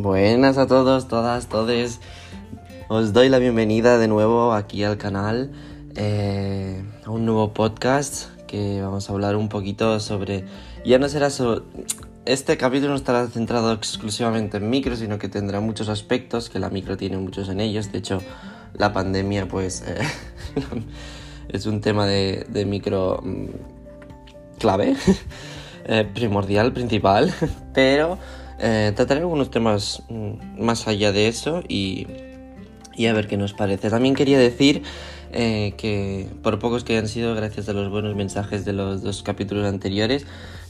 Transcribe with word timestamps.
Buenas 0.00 0.56
a 0.56 0.66
todos, 0.66 1.08
todas, 1.08 1.46
todes. 1.48 2.00
Os 2.88 3.12
doy 3.12 3.28
la 3.28 3.38
bienvenida 3.38 3.98
de 3.98 4.08
nuevo 4.08 4.54
aquí 4.54 4.82
al 4.82 4.96
canal, 4.96 5.52
eh, 5.94 6.82
a 7.04 7.10
un 7.10 7.26
nuevo 7.26 7.52
podcast 7.52 8.30
que 8.46 8.80
vamos 8.80 9.10
a 9.10 9.12
hablar 9.12 9.36
un 9.36 9.50
poquito 9.50 10.00
sobre... 10.00 10.46
Ya 10.86 10.98
no 10.98 11.06
será 11.10 11.28
solo... 11.28 11.64
Este 12.24 12.56
capítulo 12.56 12.92
no 12.92 12.96
estará 12.96 13.26
centrado 13.26 13.74
exclusivamente 13.74 14.56
en 14.56 14.70
micro, 14.70 14.96
sino 14.96 15.18
que 15.18 15.28
tendrá 15.28 15.60
muchos 15.60 15.90
aspectos, 15.90 16.48
que 16.48 16.58
la 16.58 16.70
micro 16.70 16.96
tiene 16.96 17.18
muchos 17.18 17.50
en 17.50 17.60
ellos. 17.60 17.92
De 17.92 17.98
hecho, 17.98 18.22
la 18.72 18.94
pandemia 18.94 19.48
pues 19.48 19.84
eh, 19.86 19.98
es 21.50 21.66
un 21.66 21.82
tema 21.82 22.06
de, 22.06 22.46
de 22.48 22.64
micro 22.64 23.20
mm, 23.22 23.46
clave, 24.58 24.96
eh, 25.84 26.08
primordial, 26.14 26.72
principal, 26.72 27.34
pero 27.74 28.16
eh, 28.60 28.92
trataré 28.94 29.20
algunos 29.20 29.50
temas 29.50 30.02
mm, 30.08 30.62
más 30.62 30.86
allá 30.86 31.12
de 31.12 31.28
eso 31.28 31.62
y, 31.66 32.06
y, 32.94 33.06
a 33.06 33.12
ver 33.12 33.26
qué 33.26 33.36
nos 33.36 33.52
parece. 33.54 33.90
También 33.90 34.14
quería 34.14 34.38
decir 34.38 34.82
eh, 35.32 35.74
que 35.76 36.28
por 36.42 36.58
pocos 36.58 36.84
que 36.84 36.94
hayan 36.94 37.08
sido, 37.08 37.34
gracias 37.34 37.68
a 37.68 37.72
los 37.72 37.90
buenos 37.90 38.16
mensajes 38.16 38.64
de 38.64 38.72
los 38.72 39.02
dos 39.02 39.22
capítulos 39.22 39.66
anteriores, 39.66 40.26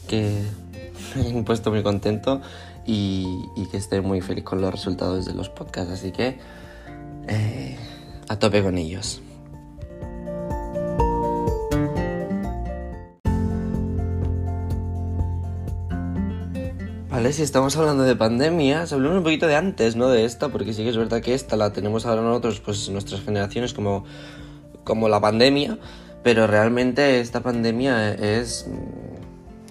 que 0.07 0.41
me 1.15 1.39
he 1.39 1.43
puesto 1.43 1.71
muy 1.71 1.83
contento 1.83 2.41
y, 2.85 3.25
y, 3.55 3.65
que 3.65 3.77
estoy 3.77 4.01
muy 4.01 4.21
feliz 4.21 4.43
con 4.43 4.61
los 4.61 4.71
resultados 4.71 5.25
de 5.25 5.33
los 5.33 5.49
podcasts, 5.49 5.91
así 5.91 6.11
que 6.11 6.37
eh, 7.27 7.77
a 8.29 8.39
tope 8.39 8.63
con 8.63 8.77
ellos. 8.77 9.21
Vale, 17.21 17.33
si 17.33 17.43
estamos 17.43 17.77
hablando 17.77 18.01
de 18.01 18.15
pandemias, 18.15 18.91
hablemos 18.91 19.15
un 19.15 19.23
poquito 19.23 19.45
de 19.45 19.55
antes, 19.55 19.95
¿no? 19.95 20.09
De 20.09 20.25
esta, 20.25 20.49
porque 20.49 20.73
sí 20.73 20.81
que 20.81 20.89
es 20.89 20.97
verdad 20.97 21.21
que 21.21 21.35
esta 21.35 21.55
la 21.55 21.71
tenemos 21.71 22.07
ahora 22.07 22.23
nosotros, 22.23 22.61
pues 22.61 22.89
nuestras 22.89 23.21
generaciones 23.21 23.75
como, 23.75 24.05
como 24.83 25.07
la 25.07 25.21
pandemia, 25.21 25.77
pero 26.23 26.47
realmente 26.47 27.19
esta 27.19 27.41
pandemia 27.41 28.15
es 28.15 28.65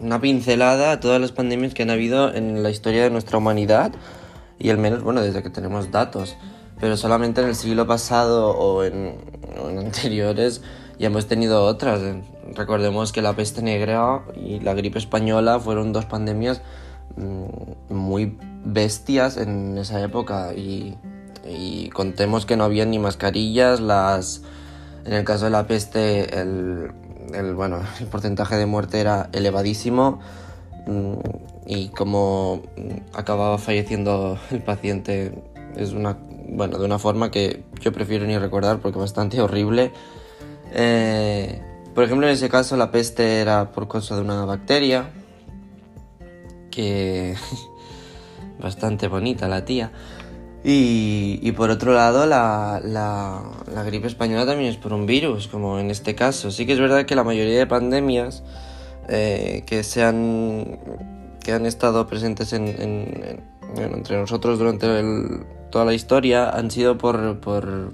una 0.00 0.20
pincelada 0.20 0.92
a 0.92 1.00
todas 1.00 1.20
las 1.20 1.33
pandemias 1.33 1.75
que 1.75 1.83
han 1.83 1.91
habido 1.91 2.33
en 2.33 2.62
la 2.62 2.70
historia 2.70 3.02
de 3.02 3.10
nuestra 3.10 3.38
humanidad, 3.38 3.91
y 4.60 4.70
al 4.70 4.78
menos, 4.78 5.03
bueno, 5.03 5.20
desde 5.20 5.42
que 5.42 5.50
tenemos 5.50 5.91
datos, 5.91 6.36
pero 6.78 6.97
solamente 6.97 7.41
en 7.41 7.48
el 7.48 7.56
siglo 7.56 7.84
pasado 7.84 8.50
o 8.50 8.84
en, 8.84 9.16
o 9.60 9.70
en 9.70 9.78
anteriores 9.86 10.62
ya 11.00 11.08
hemos 11.08 11.27
tenido 11.27 11.64
otras. 11.64 12.00
Recordemos 12.55 13.10
que 13.10 13.22
la 13.22 13.34
peste 13.34 13.60
negra 13.60 14.22
y 14.36 14.60
la 14.60 14.72
gripe 14.75 15.00
española 15.00 15.58
fueron 15.58 15.92
dos 15.92 16.05
pandemias 16.05 16.62
muy 17.89 18.39
bestias 18.64 19.36
en 19.36 19.78
esa 19.78 20.00
época 20.03 20.55
y, 20.55 20.97
contemos 21.92 22.47
que 22.47 22.56
no 22.56 22.64
había 22.64 22.86
ni 22.86 22.98
mascarillas, 22.98 23.80
las 23.80 24.42
en 25.05 25.14
el 25.14 25.25
caso 25.25 25.47
de 25.47 25.50
la 25.50 25.66
peste 25.66 26.38
el, 26.38 26.92
bueno, 27.55 27.81
el 28.00 28.06
porcentaje 28.06 28.56
de 28.56 28.66
muerte 28.66 29.00
era 29.00 29.28
elevadísimo 29.33 30.20
mm, 30.86 31.14
y 31.66 31.88
como 31.88 32.62
acababa 33.12 33.58
falleciendo 33.58 34.38
el 34.50 34.62
paciente 34.62 35.42
es 35.77 35.92
una 35.92 36.19
bueno, 36.50 36.78
de 36.78 36.84
una 36.84 36.98
forma 36.98 37.31
que 37.31 37.62
yo 37.81 37.92
prefiero 37.92 38.27
ni 38.27 38.36
recordar 38.36 38.78
porque 38.81 38.98
bastante 38.98 39.41
horrible. 39.41 39.92
Eh, 40.72 41.61
por 41.94 42.05
ejemplo, 42.05 42.27
en 42.27 42.33
ese 42.33 42.48
caso 42.48 42.77
la 42.77 42.91
peste 42.91 43.41
era 43.41 43.72
por 43.72 43.88
causa 43.88 44.16
de 44.16 44.22
una 44.22 44.44
bacteria, 44.44 45.11
que 46.70 47.34
bastante 48.60 49.08
bonita 49.08 49.48
la 49.48 49.64
tía. 49.64 49.92
Y, 50.62 51.52
por 51.52 51.70
otro 51.70 51.94
lado, 51.94 52.26
la, 52.26 52.80
la, 52.84 53.82
gripe 53.84 54.06
española 54.06 54.44
también 54.44 54.69
es 54.69 54.76
por 54.76 54.92
un 54.92 55.06
virus, 55.06 55.48
como 55.48 55.78
en 55.78 55.91
este 55.91 56.14
caso. 56.14 56.50
Sí 56.50 56.66
que 56.66 56.75
es 56.75 56.80
verdad 56.80 57.06
que 57.06 57.14
la 57.14 57.25
mayoría 57.25 57.59
de 57.59 57.66
pandemias 57.66 58.42
eh, 59.09 59.64
que, 59.66 59.82
se 59.82 60.04
han, 60.04 60.78
que 61.42 61.53
han 61.53 61.64
estado 61.64 62.06
presentes 62.06 62.53
en, 62.53 62.69
en, 62.69 63.42
en, 63.76 63.94
entre 63.94 64.19
nosotros 64.19 64.59
durante 64.59 64.86
toda 65.70 65.86
la 65.86 65.94
historia 65.94 66.50
han 66.50 66.70
sido 66.70 66.98
por, 66.98 67.41
por 67.41 67.92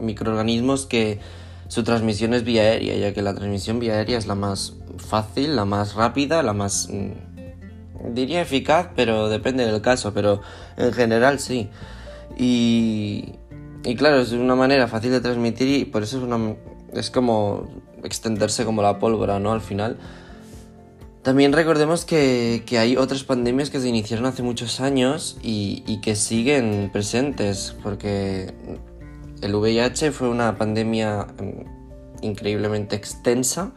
microorganismos 0.00 0.86
que 0.86 1.20
su 1.68 1.84
transmisión 1.84 2.34
es 2.34 2.42
vía 2.42 2.62
aérea, 2.62 2.96
ya 2.96 3.14
que 3.14 3.22
la 3.22 3.34
transmisión 3.34 3.78
vía 3.78 3.94
aérea 3.94 4.18
es 4.18 4.26
la 4.26 4.34
más 4.34 4.74
fácil, 4.98 5.54
la 5.54 5.64
más 5.64 5.94
rápida, 5.94 6.42
la 6.42 6.52
más 6.52 6.88
diría 8.08 8.42
eficaz, 8.42 8.88
pero 8.94 9.28
depende 9.28 9.66
del 9.66 9.80
caso, 9.80 10.12
pero 10.14 10.40
en 10.76 10.92
general 10.92 11.38
sí. 11.38 11.68
Y, 12.36 13.34
y 13.84 13.94
claro, 13.96 14.20
es 14.20 14.32
una 14.32 14.54
manera 14.54 14.88
fácil 14.88 15.10
de 15.10 15.20
transmitir 15.20 15.68
y 15.68 15.84
por 15.84 16.02
eso 16.02 16.18
es, 16.18 16.22
una, 16.22 16.56
es 16.92 17.10
como 17.10 17.68
extenderse 18.02 18.64
como 18.64 18.82
la 18.82 18.98
pólvora, 18.98 19.38
¿no? 19.38 19.52
Al 19.52 19.60
final. 19.60 19.98
También 21.22 21.52
recordemos 21.52 22.06
que, 22.06 22.62
que, 22.64 22.78
hay 22.78 22.96
otras 22.96 23.24
pandemias 23.24 23.68
que 23.68 23.78
se 23.78 23.88
iniciaron 23.88 24.24
hace 24.24 24.42
muchos 24.42 24.80
años 24.80 25.36
y, 25.42 25.82
y, 25.86 26.00
que 26.00 26.16
siguen 26.16 26.88
presentes, 26.90 27.76
porque 27.82 28.54
el 29.42 29.54
VIH 29.54 30.12
fue 30.12 30.30
una 30.30 30.56
pandemia 30.56 31.26
mm, 31.26 32.24
increíblemente 32.24 32.96
extensa, 32.96 33.72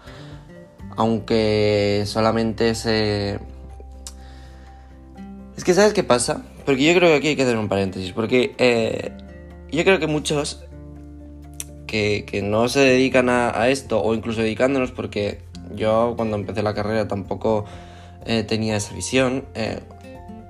aunque 0.96 2.04
solamente 2.06 2.76
se, 2.76 3.40
es 5.58 5.64
que 5.64 5.74
¿sabes 5.74 5.94
qué 5.94 6.04
pasa? 6.04 6.44
Porque 6.66 6.84
yo 6.84 6.98
creo 6.98 7.10
que 7.10 7.16
aquí 7.16 7.28
hay 7.30 7.36
que 7.36 7.44
hacer 7.44 7.58
un 7.58 7.70
paréntesis, 7.70 8.12
porque 8.14 8.56
eh, 8.58 9.12
yo 9.72 9.84
creo 9.84 10.00
que 10.00 10.08
muchos 10.08 10.64
que, 11.88 12.26
que 12.26 12.42
no 12.42 12.70
se 12.70 12.80
dedican 12.80 13.30
a, 13.30 13.68
esto, 13.70 14.02
o 14.02 14.14
incluso 14.14 14.42
dedicándonos, 14.42 14.92
porque 14.92 15.42
yo 15.76 16.14
cuando 16.16 16.38
empecé 16.38 16.64
la 16.64 16.74
carrera 16.74 17.08
tampoco 17.08 17.66
eh, 18.26 18.44
tenía 18.44 18.78
esa 18.78 18.96
visión, 18.96 19.46
eh, 19.56 19.80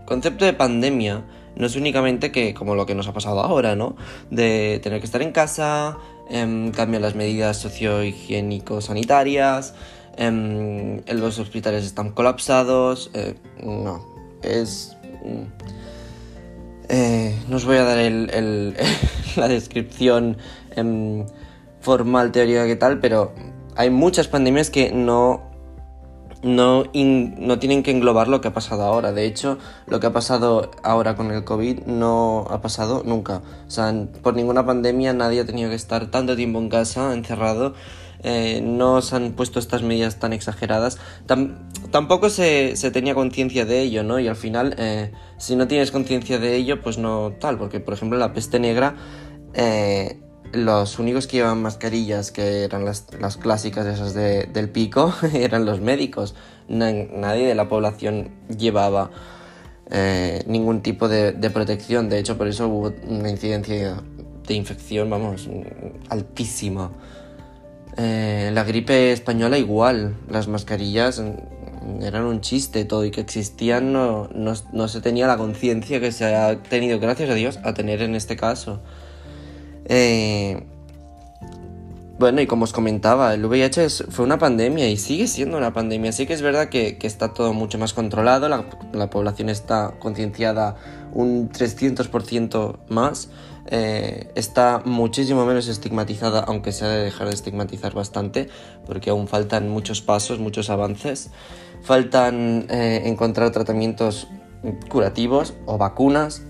concepto 0.05 0.45
de 0.45 0.53
pandemia 0.53 1.23
no 1.55 1.67
es 1.67 1.75
únicamente 1.75 2.31
que 2.31 2.53
como 2.53 2.75
lo 2.75 2.85
que 2.85 2.93
nos 2.95 3.07
ha 3.07 3.13
pasado 3.13 3.41
ahora, 3.41 3.75
¿no? 3.75 3.95
De 4.29 4.79
tener 4.81 4.99
que 4.99 5.05
estar 5.05 5.21
en 5.21 5.31
casa, 5.31 5.97
eh, 6.29 6.71
cambian 6.75 7.01
las 7.01 7.15
medidas 7.15 7.57
sociohigiénico-sanitarias, 7.57 9.73
em, 10.17 11.01
los 11.07 11.39
hospitales 11.39 11.85
están 11.85 12.11
colapsados, 12.11 13.09
eh, 13.13 13.35
no, 13.63 14.12
es... 14.43 14.97
Mm, 15.23 15.43
eh, 16.89 17.35
no 17.47 17.55
os 17.55 17.65
voy 17.65 17.77
a 17.77 17.83
dar 17.83 17.97
el, 17.97 18.75
la 19.35 19.47
descripción 19.47 20.37
formal, 21.79 22.31
teórica 22.31 22.65
que 22.65 22.75
tal, 22.75 22.99
pero 22.99 23.33
hay 23.75 23.89
muchas 23.89 24.27
pandemias 24.27 24.69
que 24.69 24.91
no, 24.91 25.41
no, 26.43 26.83
no 26.93 27.59
tienen 27.59 27.83
que 27.83 27.91
englobar 27.91 28.27
lo 28.27 28.41
que 28.41 28.49
ha 28.49 28.53
pasado 28.53 28.83
ahora. 28.83 29.11
De 29.11 29.25
hecho, 29.25 29.57
lo 29.87 29.99
que 29.99 30.07
ha 30.07 30.13
pasado 30.13 30.71
ahora 30.83 31.15
con 31.15 31.31
el 31.31 31.43
COVID 31.43 31.85
no 31.85 32.45
ha 32.49 32.61
pasado 32.61 33.03
nunca. 33.05 33.41
O 33.67 33.71
sea, 33.71 33.93
por 34.21 34.35
ninguna 34.35 34.65
pandemia 34.65 35.13
nadie 35.13 35.41
ha 35.41 35.45
tenido 35.45 35.69
que 35.69 35.75
estar 35.75 36.07
tanto 36.11 36.35
tiempo 36.35 36.59
en 36.59 36.69
casa, 36.69 37.13
encerrado. 37.13 37.73
Eh, 38.23 38.61
no 38.63 39.01
se 39.01 39.17
han 39.17 39.34
puesto 39.34 39.59
estas 39.59 39.84
medidas 39.84 40.17
tan 40.17 40.31
exageradas. 40.31 40.97
Tam 41.25 41.69
tampoco 41.91 42.29
se, 42.29 42.78
se 42.78 42.89
tenía 42.89 43.13
conciencia 43.13 43.66
de 43.66 43.81
ello, 43.81 44.03
¿no? 44.03 44.19
Y 44.19 44.28
al 44.28 44.38
final, 44.38 44.75
eh, 44.78 45.11
si 45.38 45.56
no 45.56 45.67
tienes 45.67 45.91
conciencia 45.91 46.39
de 46.39 46.56
ello, 46.56 46.81
pues 46.81 46.97
no 46.97 47.33
tal, 47.39 47.57
porque 47.57 47.81
por 47.81 47.94
ejemplo 47.94 48.17
la 48.17 48.33
peste 48.33 48.59
negra, 48.59 48.95
eh, 49.53 50.22
los 50.53 51.00
únicos 51.00 51.28
que 51.28 51.38
llevaban 51.38 51.62
mascarillas, 51.62 52.31
que 52.31 52.63
eran 52.63 52.85
las, 52.85 53.07
las 53.19 53.35
clásicas 53.38 53.85
esas 53.85 54.13
de, 54.13 54.45
del 54.45 54.69
pico, 54.69 55.13
eran 55.33 55.66
los 55.66 55.81
médicos. 55.81 56.33
nadie 56.69 57.45
de 57.45 57.56
la 57.56 57.67
población 57.67 58.31
llevaba 58.57 59.12
ningún 60.47 60.81
tipo 60.81 61.07
de, 61.07 61.33
de 61.33 61.50
protección, 61.51 62.09
de 62.09 62.18
hecho 62.18 62.36
por 62.36 62.47
eso 62.47 62.68
hubo 62.68 62.94
una 63.07 63.30
incidencia 63.30 64.01
de 64.47 64.53
infección, 64.56 65.07
vamos, 65.09 65.47
altísima. 66.09 66.89
Eh, 67.98 68.51
la 68.54 68.63
gripe 68.63 69.12
española 69.12 69.57
igual, 69.57 70.16
las 70.28 70.48
mascarillas 70.48 71.22
eran 72.01 72.24
un 72.24 72.42
chiste 72.42 72.86
todo 72.86 73.06
y 73.06 73.12
que 73.12 73.22
existían 73.22 73.94
no, 73.94 74.30
no, 74.34 74.54
no 74.72 74.88
se 74.88 75.01
tenía 75.01 75.28
la 75.28 75.38
conciencia 75.38 76.00
que 76.00 76.12
se 76.12 76.34
ha 76.34 76.62
tenido, 76.63 77.00
gracias 77.00 77.30
a 77.30 77.34
Dios, 77.34 77.60
a 77.63 77.74
tener 77.74 78.01
en 78.01 78.16
este 78.16 78.36
caso. 78.36 78.81
Eh, 79.86 80.66
bueno, 82.19 82.42
y 82.42 82.48
como 82.48 82.63
os 82.63 82.74
comentaba, 82.74 83.34
el 83.34 83.45
VIH 83.45 83.86
es, 83.86 84.04
fue 84.10 84.24
una 84.24 84.38
pandemia 84.38 84.88
y 84.88 84.98
sigue 84.98 85.28
siendo 85.28 85.57
una 85.57 85.74
pandemia. 85.74 86.12
Sí 86.12 86.25
que 86.25 86.34
es 86.34 86.42
verdad 86.42 86.69
que, 86.69 86.98
que 86.98 87.07
está 87.07 87.34
todo 87.34 87.54
mucho 87.54 87.78
más 87.78 87.94
controlado, 87.94 88.48
la, 88.48 88.66
la 88.94 89.10
población 89.10 89.50
está 89.50 89.95
concienciada 90.00 90.75
un 91.13 91.50
300% 91.50 92.78
más, 92.90 93.30
eh, 93.68 94.31
está 94.36 94.81
muchísimo 94.86 95.45
menos 95.45 95.68
estigmatizada, 95.68 96.42
aunque 96.42 96.71
se 96.71 96.86
ha 96.86 96.89
de 96.89 97.04
dejar 97.04 97.27
de 97.27 97.33
estigmatizar 97.33 97.94
bastante, 97.94 98.50
porque 98.86 99.10
aún 99.10 99.27
faltan 99.27 99.69
muchos 99.69 100.01
pasos, 100.01 100.39
muchos 100.39 100.69
avances. 100.69 101.31
Faltan 101.81 102.68
eh, 102.69 103.04
encontrar 103.06 103.51
tratamientos 103.51 104.27
curativos 104.89 105.54
o 105.65 105.77
vacunas 105.77 106.44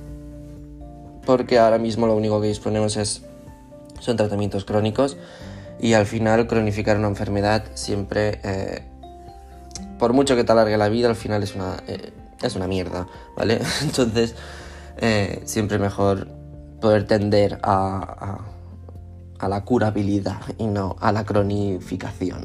porque 1.25 1.59
ahora 1.59 1.77
mismo 1.77 2.07
lo 2.07 2.15
único 2.15 2.41
que 2.41 2.47
disponemos 2.47 2.97
es, 2.97 3.23
son 3.99 4.17
tratamientos 4.17 4.65
crónicos 4.65 5.17
y 5.79 5.93
al 5.93 6.05
final 6.05 6.47
cronificar 6.47 6.97
una 6.97 7.07
enfermedad 7.07 7.63
siempre, 7.73 8.39
eh, 8.43 8.83
por 9.99 10.13
mucho 10.13 10.35
que 10.35 10.43
te 10.43 10.51
alargue 10.51 10.77
la 10.77 10.89
vida, 10.89 11.09
al 11.09 11.15
final 11.15 11.43
es 11.43 11.55
una, 11.55 11.77
eh, 11.87 12.11
es 12.41 12.55
una 12.55 12.67
mierda, 12.67 13.07
¿vale? 13.35 13.59
Entonces, 13.81 14.35
eh, 14.97 15.41
siempre 15.45 15.79
mejor 15.79 16.27
poder 16.83 17.07
tender 17.07 17.59
a, 17.63 18.39
a, 19.39 19.47
la 19.47 19.63
curabilidad 19.63 20.41
y 20.57 20.65
no 20.65 20.97
a 20.99 21.13
la 21.13 21.23
cronificación. 21.23 22.43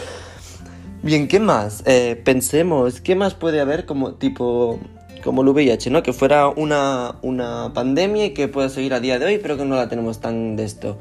Bien, 1.02 1.26
¿qué 1.26 1.40
más? 1.40 1.82
pensemos, 2.22 3.00
¿qué 3.00 3.16
más 3.16 3.32
puede 3.32 3.62
haber 3.62 3.86
como 3.86 4.12
tipo 4.16 4.78
como 5.24 5.40
el 5.40 5.48
VIH, 5.48 5.88
¿no? 5.88 6.02
Que 6.02 6.12
fuera 6.12 6.48
una, 6.48 7.16
una 7.22 7.72
pandemia 7.72 8.26
y 8.26 8.30
que 8.34 8.46
pueda 8.46 8.68
seguir 8.68 8.92
a 8.92 9.00
día 9.00 9.18
de 9.18 9.24
hoy, 9.24 9.38
pero 9.38 9.56
que 9.56 9.64
no 9.64 9.76
la 9.76 9.88
tenemos 9.88 10.20
tan 10.20 10.56
de 10.56 10.64
esto. 10.64 10.98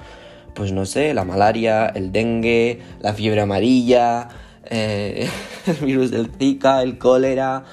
Pues 0.53 0.71
no 0.71 0.85
sé, 0.85 1.13
la 1.13 1.25
malaria, 1.25 1.87
el 1.87 2.13
dengue, 2.13 2.79
la 3.01 3.13
fiebre 3.13 3.41
amarilla, 3.41 4.29
eh, 4.63 5.29
el 5.67 5.85
virus 5.85 6.11
del 6.11 6.31
Zika, 6.39 6.83
el 6.83 6.97
cólera. 6.97 7.65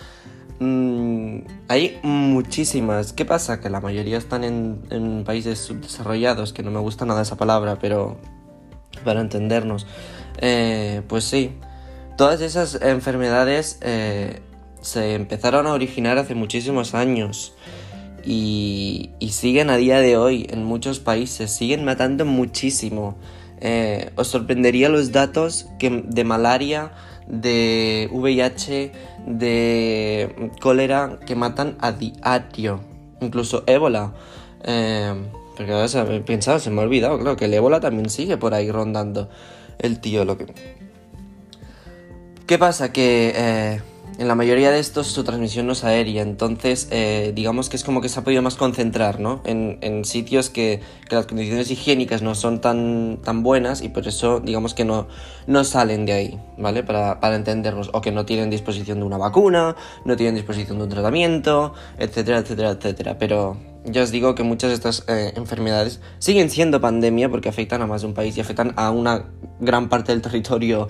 Mm, 0.59 1.41
hay 1.69 1.99
muchísimas. 2.03 3.13
¿Qué 3.13 3.25
pasa? 3.25 3.61
Que 3.61 3.71
la 3.71 3.81
mayoría 3.81 4.19
están 4.19 4.45
en, 4.45 5.25
países 5.25 5.59
subdesarrollados, 5.59 6.53
que 6.53 6.63
no 6.63 6.71
me 6.71 6.81
gusta 6.81 7.05
nada 7.05 7.23
esa 7.23 7.37
palabra, 7.37 7.79
pero 7.81 8.17
para 9.05 9.21
entendernos. 9.21 9.87
Eh, 10.39 11.03
pues 11.09 11.25
sí, 11.25 11.53
todas 12.17 12.41
esas 12.41 12.81
enfermedades 12.83 13.79
eh, 13.83 14.41
se 14.81 15.15
empezaron 15.15 15.67
a 15.67 15.73
originar 15.73 16.19
hace 16.19 16.35
muchísimos 16.35 16.95
años 16.95 17.55
y, 18.25 19.11
siguen 19.31 19.71
a 19.71 19.77
día 19.77 20.01
de 20.01 20.17
hoy 20.17 20.47
en 20.51 20.65
muchos 20.65 20.99
países, 20.99 21.51
siguen 21.51 21.85
matando 21.85 22.25
muchísimo. 22.25 23.17
Eh, 23.61 24.11
os 24.17 24.29
sorprendería 24.29 24.89
los 24.89 25.13
datos 25.13 25.69
que, 25.79 26.05
de 26.07 26.25
malaria, 26.25 26.93
de 27.29 28.09
VIH, 28.13 28.93
de 29.27 30.51
cólera 30.61 31.19
que 31.27 31.35
matan 31.35 31.77
a 31.81 31.93
diario, 31.93 32.81
incluso 33.21 33.65
ébola. 33.67 34.15
Eh, 34.65 35.15
porque 35.57 35.73
ahora 35.73 35.89
se, 35.89 36.01
he 36.01 36.21
pensado, 36.21 36.59
se 36.59 36.71
me 36.71 36.81
ha 36.81 36.85
olvidado, 36.85 37.19
claro, 37.19 37.37
que 37.37 37.47
el 37.47 37.55
ébola 37.55 37.81
también 37.81 38.11
sigue 38.11 38.37
por 38.37 38.55
ahí 38.55 38.71
rondando 38.71 39.29
el 39.79 40.01
tío. 40.01 40.25
Lo 40.25 40.37
que... 40.37 40.47
¿Qué 42.47 42.59
pasa? 42.59 42.93
Que 42.93 43.33
eh, 43.35 43.83
en 44.19 44.29
la 44.29 44.35
mayoría 44.35 44.71
de 44.71 44.79
estos 44.79 45.09
su 45.09 45.25
transmisión 45.25 45.67
no 45.67 45.73
es 45.73 45.85
aérea, 45.85 46.23
entonces 46.23 46.89
eh, 46.91 47.33
digamos 47.35 47.69
que 47.69 47.77
es 47.77 47.85
como 47.85 48.01
que 48.01 48.09
se 48.09 48.21
ha 48.21 48.25
podido 48.25 48.43
más 48.43 48.57
concentrar 48.57 49.21
¿no? 49.21 49.43
en, 49.45 49.79
en 49.83 50.05
sitios 50.05 50.49
que, 50.49 50.81
que, 51.09 51.15
las 51.15 51.27
condiciones 51.27 51.71
higiénicas 51.71 52.23
no 52.23 52.35
son 52.35 52.61
tan, 52.61 53.19
tan 53.23 53.43
buenas 53.43 53.83
y 53.83 53.89
por 53.89 54.09
eso 54.09 54.41
digamos 54.41 54.75
que 54.75 54.85
no, 54.85 55.07
no 55.47 55.65
salen 55.65 56.07
de 56.07 56.13
ahí, 56.13 56.41
¿vale? 56.57 56.83
Para, 56.83 57.21
para 57.21 57.37
entendernos, 57.37 57.91
o 57.93 58.01
que 58.01 58.13
no 58.13 58.27
tienen 58.27 58.51
disposición 58.51 59.01
de 59.01 59.05
una 59.05 59.19
vacuna, 59.19 59.77
no 60.05 60.17
tienen 60.17 60.35
disposición 60.35 60.79
de 60.79 60.85
un 60.85 60.91
tratamiento, 60.91 61.75
etcétera, 61.99 62.39
etcétera, 62.39 62.71
etcétera. 62.71 63.19
Pero 63.19 63.57
ya 63.85 64.03
os 64.03 64.11
digo 64.11 64.35
que 64.35 64.43
muchas 64.43 64.71
de 64.71 64.75
estas 64.75 65.05
eh, 65.09 65.33
enfermedades 65.37 66.01
siguen 66.19 66.51
siendo 66.51 66.81
pandemia 66.81 67.31
porque 67.31 67.49
afectan 67.49 67.83
a 67.83 67.87
más 67.87 68.03
de 68.03 68.09
un 68.09 68.15
país 68.15 68.37
y 68.37 68.41
afectan 68.41 68.73
a 68.77 68.91
una 68.91 69.27
gran 69.61 69.89
parte 69.89 70.13
del 70.13 70.23
territorio 70.23 70.89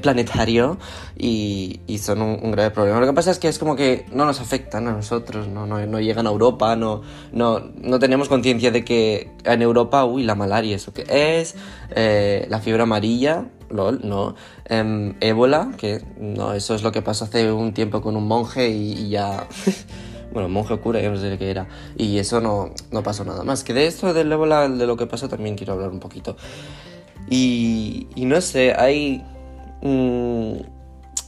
planetario 0.00 0.78
y, 1.16 1.80
son 1.98 2.22
un, 2.22 2.50
grave 2.50 2.70
problema. 2.70 3.00
Lo 3.00 3.06
que 3.06 3.12
pasa 3.12 3.30
es 3.30 3.38
que 3.38 3.48
es 3.48 3.58
como 3.58 3.76
que 3.76 4.06
no 4.12 4.24
nos 4.24 4.40
afectan 4.40 4.88
a 4.88 4.92
nosotros, 4.92 5.48
no, 5.48 5.66
no, 5.66 6.00
llegan 6.00 6.26
a 6.26 6.30
Europa, 6.30 6.76
no, 6.76 7.02
no, 7.32 7.60
no 7.60 7.98
tenemos 7.98 8.28
conciencia 8.28 8.70
de 8.70 8.84
que 8.84 9.30
en 9.44 9.62
Europa, 9.62 10.04
uy, 10.04 10.22
la 10.22 10.34
malaria, 10.34 10.76
¿eso 10.76 10.92
que 10.92 11.04
es? 11.08 11.54
Eh, 11.90 12.46
la 12.48 12.60
fiebre 12.60 12.82
amarilla, 12.82 13.46
lol, 13.70 14.00
no. 14.04 14.34
Em, 14.66 15.14
ébola, 15.20 15.72
que 15.76 16.02
no, 16.18 16.52
eso 16.52 16.74
es 16.74 16.82
lo 16.82 16.92
que 16.92 17.02
pasó 17.02 17.24
hace 17.24 17.52
un 17.52 17.72
tiempo 17.72 18.00
con 18.00 18.16
un 18.16 18.26
monje 18.26 18.68
y, 18.68 19.08
ya... 19.08 19.46
bueno, 20.32 20.48
monje 20.48 20.78
cura, 20.78 21.00
yo 21.00 21.10
no 21.10 21.16
sé 21.16 21.36
qué 21.38 21.50
era. 21.50 21.68
Y 21.96 22.18
eso 22.18 22.40
no, 22.40 22.70
no 22.90 23.02
pasó 23.02 23.24
nada 23.24 23.42
más. 23.44 23.64
Que 23.64 23.74
de 23.74 23.86
esto 23.86 24.12
del 24.14 24.30
ébola, 24.30 24.68
de 24.68 24.86
lo 24.86 24.96
que 24.96 25.06
pasó, 25.06 25.28
también 25.28 25.56
quiero 25.56 25.72
hablar 25.72 25.90
un 25.90 26.00
poquito. 26.00 26.36
Y, 27.28 28.08
y 28.14 28.24
no 28.24 28.40
sé, 28.40 28.74
hay 28.76 29.24
Mm, 29.82 30.54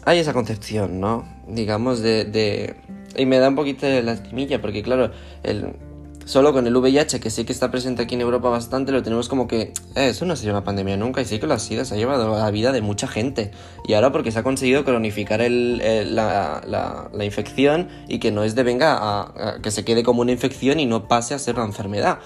hay 0.04 0.19
esa 0.19 0.32
concepción, 0.32 1.00
¿no? 1.00 1.25
Digamos, 1.49 2.00
de, 2.00 2.76
Y 3.16 3.26
me 3.26 3.38
da 3.38 3.49
un 3.49 3.56
poquito 3.56 3.87
de 3.87 4.02
lastimilla, 4.02 4.60
porque 4.60 4.82
claro, 4.82 5.10
el, 5.43 5.76
solo 6.25 6.52
con 6.52 6.66
el 6.66 6.76
VIH, 6.76 7.20
que 7.20 7.31
sí 7.31 7.44
que 7.44 7.52
está 7.52 7.70
presente 7.70 8.02
aquí 8.02 8.14
en 8.14 8.20
Europa 8.20 8.49
bastante, 8.49 8.93
lo 8.93 9.02
tenemos 9.02 9.28
como 9.28 9.46
que 9.46 9.72
eh, 9.94 10.08
eso 10.08 10.25
no 10.25 10.37
sido 10.37 10.52
una 10.52 10.64
pandemia 10.64 10.96
nunca, 10.96 11.20
y 11.20 11.25
sí 11.25 11.38
que 11.38 11.46
lo 11.46 11.54
ha 11.54 11.58
sido, 11.58 11.84
se 11.84 11.94
ha 11.94 11.96
llevado 11.99 12.37
la 12.37 12.50
vida 12.50 12.72
de 12.72 12.81
mucha 12.81 13.06
gente. 13.06 13.52
Y 13.87 13.94
ahora 13.94 14.12
porque 14.12 14.32
se 14.32 14.38
ha 14.38 14.43
conseguido 14.43 14.84
cronificar 14.84 15.40
la, 15.40 17.10
infección 17.22 17.88
y 18.08 18.19
que 18.19 18.32
no 18.32 18.44
es 18.44 18.55
de 18.55 18.62
venga 18.62 18.98
a, 19.00 19.60
que 19.62 19.70
se 19.70 19.84
quede 19.84 20.02
como 20.02 20.22
una 20.22 20.32
infección 20.32 20.81
y 20.81 20.87
no 20.87 21.08
pase 21.08 21.34
a 21.34 21.38
ser 21.38 21.56
una 21.56 21.64
enfermedad. 21.64 22.19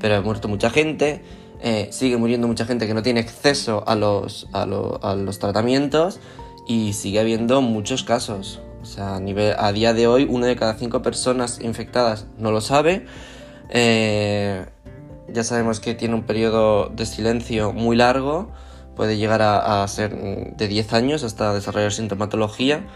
Pero 0.00 0.16
ha 0.16 0.20
muerto 0.20 0.48
mucha 0.48 0.70
gente 0.70 1.22
eh, 1.66 1.88
sigue 1.92 2.18
muriendo 2.18 2.46
mucha 2.46 2.66
gente 2.66 2.86
que 2.86 2.92
no 2.92 3.02
tiene 3.02 3.20
acceso 3.20 3.84
a 3.86 3.94
los, 3.94 4.46
a, 4.52 4.66
los 4.66 5.38
tratamientos 5.38 6.20
y 6.68 6.92
sigue 6.92 7.20
habiendo 7.20 7.62
muchos 7.62 8.04
casos. 8.04 8.60
O 8.82 8.84
sea, 8.84 9.16
a, 9.16 9.20
nivel, 9.20 9.54
a 9.58 9.72
día 9.72 9.94
de 9.94 10.06
hoy, 10.06 10.26
una 10.28 10.46
de 10.46 10.56
cada 10.56 10.74
cinco 10.74 11.00
personas 11.00 11.62
infectadas 11.62 12.26
no 12.36 12.52
lo 12.52 12.60
sabe. 12.60 13.06
Eh, 13.70 14.66
ya 15.28 15.42
sabemos 15.42 15.80
que 15.80 15.94
tiene 15.94 16.14
un 16.14 16.24
periodo 16.24 16.90
de 16.90 17.06
silencio 17.06 17.72
muy 17.72 17.96
largo, 17.96 18.52
puede 18.94 19.16
llegar 19.16 19.40
a, 19.40 19.88
ser 19.88 20.14
de 20.54 20.68
10 20.68 20.92
años 20.92 21.24
hasta 21.24 21.54
desarrollar 21.54 21.92
sintomatología. 21.92 22.86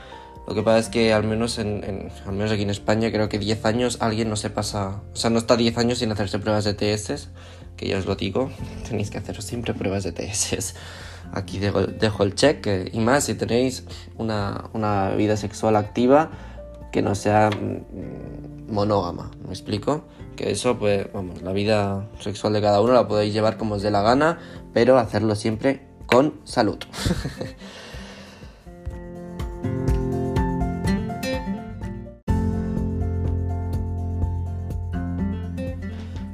Lo 0.47 0.55
que 0.55 0.62
pasa 0.62 0.79
es 0.79 0.88
que 0.91 1.14
al 1.14 1.25
menos, 1.25 1.59
en, 1.59 2.11
al 2.26 2.32
menos 2.35 2.53
aquí 2.53 2.64
en 2.64 2.71
España 2.71 3.11
creo 3.11 3.31
que 3.31 3.38
10 3.38 3.64
años 3.64 3.97
alguien 4.00 4.29
no 4.29 4.37
se 4.37 4.50
pasa, 4.50 5.00
o 5.11 5.17
sea, 5.17 5.31
no 5.31 5.38
está 5.38 5.56
10 5.56 5.79
años 5.79 5.99
sin 5.99 6.12
hacerse 6.12 6.38
pruebas 6.38 6.64
de 6.64 6.75
TS 6.75 7.31
que 7.79 7.89
ya 7.89 7.97
os 7.97 8.05
lo 8.05 8.17
digo, 8.17 8.51
tenéis 8.87 9.09
que 9.09 9.17
haceros 9.17 9.45
siempre 9.45 9.73
pruebas 9.73 10.05
de 10.05 10.13
TS. 10.13 10.75
Aquí 11.33 11.59
dejo, 11.59 12.23
el 12.23 12.35
check 12.35 12.67
y 12.93 12.99
más 13.01 13.25
si 13.25 13.35
tenéis 13.35 13.85
una, 14.17 15.15
vida 15.17 15.37
sexual 15.37 15.77
activa 15.77 16.31
que 16.93 17.02
no 17.02 17.14
sea 17.14 17.50
mm, 17.50 18.73
monógama, 18.73 19.31
¿me 19.47 19.50
explico? 19.50 20.05
Que 20.37 20.50
eso, 20.50 20.79
pues, 20.79 21.07
vamos, 21.12 21.43
la 21.43 21.52
vida 21.52 22.09
sexual 22.21 22.52
de 22.52 22.61
cada 22.61 22.81
uno 22.81 22.93
la 22.93 23.07
podéis 23.07 23.33
llevar 23.33 23.57
como 23.57 23.76
os 23.76 23.83
dé 23.83 23.91
la 23.91 24.02
gana, 24.02 24.38
pero 24.73 24.99
hacerlo 24.99 25.35
siempre 25.35 25.87
con 26.07 26.35
salud. 26.45 26.79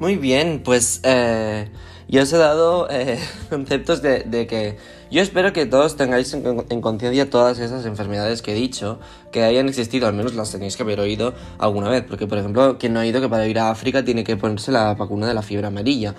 Muy 0.04 0.16
bien, 0.16 0.60
pues 0.62 1.00
eh, 1.02 1.66
yo 2.08 2.24
os 2.24 2.32
he 2.34 2.36
dado 2.36 2.88
eh, 2.90 3.18
conceptos 3.48 4.02
de, 4.02 4.46
que 4.46 4.76
yo 5.10 5.22
espero 5.22 5.54
que 5.54 5.64
todos 5.64 5.96
tengáis 5.96 6.34
en, 6.34 6.80
conciencia 6.82 7.30
todas 7.30 7.58
esas 7.58 7.86
enfermedades 7.86 8.42
que 8.42 8.52
he 8.52 8.54
dicho, 8.54 8.98
que 9.32 9.44
hayan 9.44 9.66
existido, 9.66 10.06
al 10.06 10.12
menos 10.12 10.34
las 10.34 10.52
tenéis 10.52 10.76
que 10.76 10.82
haber 10.82 11.00
oído 11.00 11.32
alguna 11.56 11.88
vez, 11.88 12.04
porque 12.06 12.26
por 12.26 12.36
ejemplo, 12.36 12.76
quien 12.76 12.92
no 12.92 13.00
ha 13.00 13.02
oído 13.04 13.22
que 13.22 13.30
para 13.30 13.48
ir 13.48 13.58
a 13.58 13.70
África 13.70 14.04
tiene 14.04 14.24
que 14.24 14.36
ponerse 14.36 14.70
la 14.72 14.92
vacuna 14.92 15.26
de 15.26 15.32
la 15.32 15.40
fiebre 15.40 15.68
amarilla. 15.68 16.14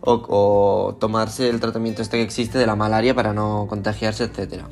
O, 0.00 0.96
tomarse 1.00 1.48
el 1.48 1.58
tratamiento 1.58 2.02
este 2.02 2.18
que 2.18 2.22
existe 2.22 2.56
de 2.58 2.66
la 2.66 2.76
malaria 2.76 3.16
para 3.16 3.32
no 3.32 3.66
contagiarse, 3.68 4.22
etc. 4.22 4.62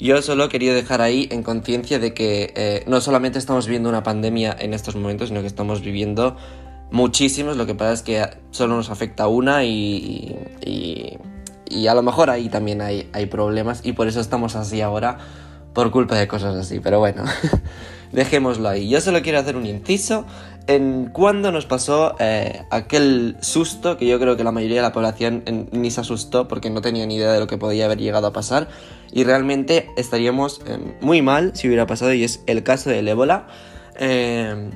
Yo 0.00 0.22
solo 0.22 0.48
quería 0.48 0.72
dejar 0.72 1.02
ahí 1.02 1.28
en 1.30 1.42
conciencia 1.42 1.98
de 1.98 2.14
que 2.14 2.54
eh, 2.56 2.84
no 2.86 3.02
solamente 3.02 3.38
estamos 3.38 3.66
viviendo 3.66 3.90
una 3.90 4.02
pandemia 4.02 4.56
en 4.58 4.72
estos 4.72 4.96
momentos, 4.96 5.28
sino 5.28 5.42
que 5.42 5.48
estamos 5.48 5.82
viviendo 5.82 6.36
muchísimos, 6.94 7.56
lo 7.56 7.66
que 7.66 7.74
pasa 7.74 7.92
es 7.92 8.02
que 8.02 8.24
solo 8.52 8.76
nos 8.76 8.88
afecta 8.88 9.26
una 9.26 9.64
y, 9.64 10.36
y, 10.64 11.86
a 11.88 11.94
lo 11.94 12.02
mejor 12.02 12.30
ahí 12.30 12.48
también 12.48 12.80
hay, 12.80 13.10
hay 13.12 13.26
problemas 13.26 13.80
y 13.84 13.92
por 13.92 14.06
eso 14.06 14.20
estamos 14.20 14.54
así 14.54 14.80
ahora 14.80 15.18
por 15.72 15.90
culpa 15.90 16.14
de 16.16 16.28
cosas 16.28 16.54
así, 16.54 16.78
pero 16.78 17.00
bueno, 17.00 17.24
dejémoslo 18.12 18.68
ahí. 18.68 18.88
Yo 18.88 19.00
solo 19.00 19.22
quiero 19.22 19.40
hacer 19.40 19.56
un 19.56 19.66
inciso 19.66 20.24
en 20.68 21.10
cuando 21.12 21.50
nos 21.50 21.66
pasó 21.66 22.14
eh, 22.20 22.62
aquel 22.70 23.36
susto 23.40 23.96
que 23.96 24.06
yo 24.06 24.20
creo 24.20 24.36
que 24.36 24.44
la 24.44 24.52
mayoría 24.52 24.76
de 24.76 24.82
la 24.82 24.92
población 24.92 25.42
ni 25.72 25.90
se 25.90 26.00
asustó 26.00 26.46
porque 26.46 26.70
no 26.70 26.80
tenía 26.80 27.04
ni 27.06 27.16
idea 27.16 27.32
de 27.32 27.40
lo 27.40 27.48
que 27.48 27.58
podía 27.58 27.86
haber 27.86 27.98
llegado 27.98 28.28
a 28.28 28.32
pasar 28.32 28.68
y 29.12 29.24
realmente 29.24 29.90
estaríamos 29.96 30.62
eh, 30.66 30.78
muy 31.00 31.22
mal 31.22 31.56
si 31.56 31.66
hubiera 31.66 31.86
pasado 31.86 32.14
y 32.14 32.22
es 32.22 32.44
el 32.46 32.62
caso 32.62 32.88
del 32.88 33.08
ébola. 33.08 33.48
Eh, 33.96 34.70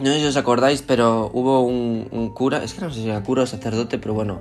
no 0.00 0.06
sé 0.06 0.20
si 0.20 0.26
os 0.26 0.36
acordáis, 0.36 0.82
pero 0.82 1.30
hubo 1.32 1.62
un, 1.62 2.32
cura, 2.34 2.64
es 2.64 2.74
que 2.74 2.80
no 2.80 2.90
sé 2.90 3.02
si 3.02 3.08
era 3.08 3.22
cura 3.22 3.42
o 3.42 3.46
sacerdote, 3.46 3.98
pero 3.98 4.14
bueno, 4.14 4.40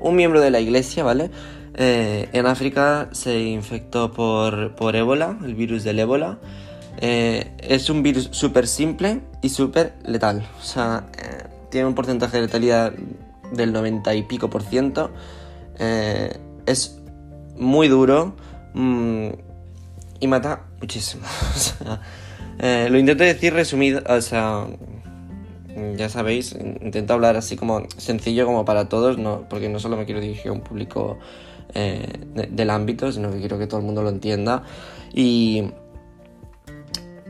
un 0.00 0.16
miembro 0.16 0.40
de 0.40 0.50
la 0.50 0.60
iglesia, 0.60 1.04
¿vale? 1.04 1.30
Eh, 1.74 2.28
en 2.32 2.46
África 2.46 3.08
se 3.12 3.40
infectó 3.40 4.12
por, 4.12 4.74
por 4.74 4.96
ébola, 4.96 5.38
el 5.44 5.54
virus 5.54 5.84
del 5.84 6.00
ébola, 6.00 6.38
Eh, 6.98 7.52
es 7.58 7.90
un 7.90 8.02
virus 8.02 8.30
súper 8.32 8.66
simple 8.66 9.20
y 9.42 9.50
súper 9.50 9.92
letal. 10.06 10.48
O 10.58 10.64
sea, 10.64 11.04
eh, 11.18 11.44
tiene 11.70 11.86
un 11.86 11.94
porcentaje 11.94 12.38
de 12.38 12.44
letalidad 12.44 12.94
del 13.52 13.70
90 13.74 14.14
y 14.14 14.22
pico 14.22 14.48
por 14.48 14.62
ciento. 14.62 15.10
Es 15.78 16.98
muy 17.58 17.88
duro 17.88 18.34
mm, 18.72 19.28
y 20.20 20.26
mata 20.26 20.62
muchísimo. 20.80 21.26
lo 22.90 22.98
intento 22.98 23.24
decir 23.24 23.52
resumido, 23.52 24.00
o 24.08 24.22
sea, 24.22 24.64
ya 25.96 26.08
sabéis, 26.08 26.56
intento 26.82 27.14
hablar 27.14 27.36
así 27.36 27.56
como 27.56 27.82
sencillo 27.96 28.46
como 28.46 28.64
para 28.64 28.88
todos, 28.88 29.18
no, 29.18 29.46
porque 29.48 29.68
no 29.68 29.78
solo 29.78 29.96
me 29.96 30.04
quiero 30.04 30.20
dirigir 30.20 30.48
a 30.48 30.52
un 30.52 30.60
público 30.60 31.18
del 31.74 32.70
ámbito, 32.70 33.12
sino 33.12 33.30
que 33.30 33.38
quiero 33.38 33.58
que 33.58 33.66
todo 33.66 33.80
el 33.80 33.86
mundo 33.86 34.02
lo 34.02 34.08
entienda. 34.08 34.62
Y 35.12 35.64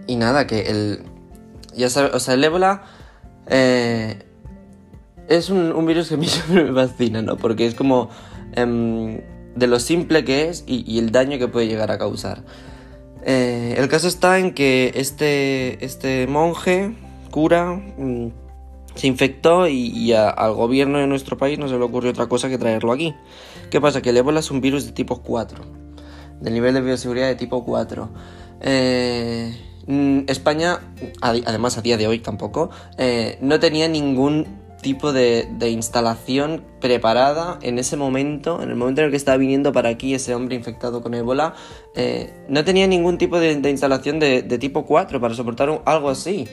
y 0.07 0.17
nada, 0.17 0.47
que 0.47 0.63
el. 0.63 1.01
Ya 1.75 1.91
sabes, 1.91 2.15
o 2.15 2.21
sea, 2.21 2.35
el 2.35 2.45
ébola. 2.45 2.83
Eh, 3.49 4.19
es 5.29 5.51
un, 5.51 5.87
virus 5.87 6.09
que 6.09 6.15
a 6.15 6.17
mí 6.17 6.27
siempre 6.27 6.65
me 6.65 6.73
fascina, 6.73 7.23
¿no? 7.23 7.37
Porque 7.37 7.67
es 7.67 7.75
como. 7.75 8.11
Em, 8.53 9.21
de 9.55 9.67
lo 9.67 9.81
simple 9.81 10.25
que 10.25 10.51
es 10.51 10.65
y, 10.67 10.99
el 10.99 11.13
daño 11.13 11.39
que 11.39 11.49
puede 11.49 11.67
llegar 11.67 11.91
a 11.91 11.99
causar. 11.99 12.43
Eh, 13.25 13.75
el 13.79 13.89
caso 13.89 14.07
está 14.07 14.39
en 14.39 14.53
que 14.53 14.93
este, 14.95 15.85
este 15.85 16.27
monje, 16.27 16.95
cura, 17.37 17.75
mm, 17.75 18.29
se 18.95 19.07
infectó 19.07 19.69
y, 19.69 20.15
al 20.15 20.55
gobierno 20.55 20.97
de 20.97 21.07
nuestro 21.07 21.37
país 21.37 21.59
no 21.59 21.69
se 21.69 21.77
le 21.77 21.85
ocurrió 21.85 22.11
otra 22.11 22.29
cosa 22.29 22.49
que 22.49 22.57
traerlo 22.57 22.93
aquí. 22.93 23.15
¿Qué 23.71 23.79
pasa? 23.79 24.01
Que 24.01 24.09
el 24.09 24.17
ébola 24.17 24.41
es 24.41 24.51
un 24.51 24.63
virus 24.63 24.87
de 24.87 24.93
tipo 24.93 25.23
4, 25.23 25.63
del 26.41 26.55
nivel 26.55 26.73
de 26.73 26.81
bioseguridad 26.81 27.27
de 27.29 27.35
tipo 27.35 27.63
4. 27.63 28.09
Eh, 28.63 29.55
Mm, 29.87 30.23
España, 30.27 30.81
además 31.21 31.79
a 31.79 31.83
día 31.83 31.97
de 31.97 32.09
hoy 32.09 32.19
tampoco, 32.19 32.71
eh, 32.99 33.39
no 33.41 33.61
tenía 33.61 33.87
ningún 33.89 34.47
tipo 34.83 35.13
de, 35.13 35.49
instalación 35.71 36.65
preparada 36.81 37.59
en 37.63 37.79
ese 37.79 37.97
momento, 37.97 38.63
en 38.63 38.71
el 38.71 38.77
momento 38.77 39.01
en 39.01 39.07
el 39.07 39.11
que 39.11 39.17
estaba 39.17 39.37
viniendo 39.37 39.73
para 39.73 39.89
aquí 39.89 40.15
ese 40.15 40.35
hombre 40.35 40.57
infectado 40.57 41.03
con 41.03 41.15
ébola, 41.15 41.55
eh, 41.95 42.33
no 42.49 42.65
tenía 42.65 42.87
ningún 42.87 43.19
tipo 43.19 43.39
de, 43.39 43.53
instalación 43.53 44.19
de, 44.19 44.43
tipo 44.59 44.85
4 44.85 45.21
para 45.21 45.35
soportar 45.35 45.83
algo 45.85 46.11
así. 46.11 46.47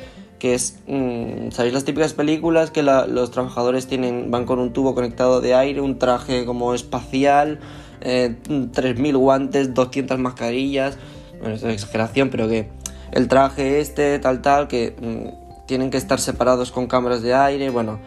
Que 0.43 0.55
es, 0.55 0.77
mm, 0.87 1.51
¿sabéis 1.51 1.73
las 1.73 1.85
típicas 1.85 2.11
películas 2.11 2.69
que 2.69 2.83
los 2.83 3.31
trabajadores 3.31 3.87
tienen, 3.87 4.29
van 4.29 4.43
con 4.43 4.59
un 4.59 4.73
tubo 4.73 4.93
conectado 4.93 5.39
de 5.39 5.55
aire, 5.55 5.79
un 5.79 5.97
traje 5.97 6.43
como 6.43 6.73
espacial, 6.73 7.61
3.000 8.01 9.07
eh, 9.07 9.13
guantes, 9.13 9.73
200 9.73 10.19
mascarillas? 10.19 10.97
Bueno, 11.39 11.55
es 11.55 11.63
exageración, 11.63 12.29
pero 12.29 12.49
que 12.49 12.67
el 13.13 13.29
traje 13.29 13.79
este, 13.79 14.19
tal, 14.19 14.41
tal, 14.41 14.67
que 14.67 14.93
mm, 14.99 15.65
tienen 15.65 15.89
que 15.89 15.95
estar 15.95 16.19
separados 16.19 16.73
con 16.73 16.87
cámaras 16.87 17.21
de 17.21 17.33
aire, 17.33 17.69
bueno, 17.69 18.01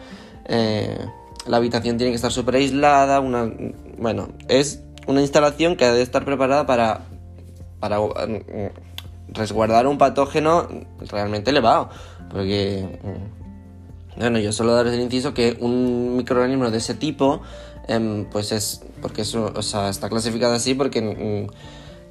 eh, 0.45 0.95
la 1.47 1.57
habitación 1.57 1.97
tiene 1.97 2.11
que 2.11 2.17
estar 2.17 2.31
súper 2.31 2.57
aislada, 2.57 3.19
una, 3.19 3.51
bueno, 3.97 4.27
es 4.47 4.83
una 5.07 5.21
instalación 5.21 5.75
que 5.75 5.85
debe 5.85 6.03
estar 6.03 6.23
preparada 6.23 6.67
para, 6.67 7.01
para 7.79 7.99
mm, 7.99 8.69
resguardar 9.29 9.87
un 9.87 9.97
patógeno 9.97 10.67
realmente 11.09 11.49
elevado, 11.49 11.89
porque, 12.29 12.99
mm, 13.03 14.19
bueno, 14.19 14.39
yo 14.39 14.51
solo 14.51 14.73
darles 14.73 14.93
el 14.93 15.01
inciso 15.01 15.33
que 15.33 15.57
un 15.59 16.15
microorganismo 16.17 16.71
de 16.71 16.77
ese 16.77 16.93
tipo, 16.95 17.41
em, 17.87 18.25
pues 18.25 18.51
es, 18.51 18.81
porque 19.01 19.21
eso, 19.21 19.51
o 19.55 19.61
sea, 19.61 19.89
está 19.89 20.09
clasificado 20.09 20.53
así 20.53 20.73
porque 20.73 21.47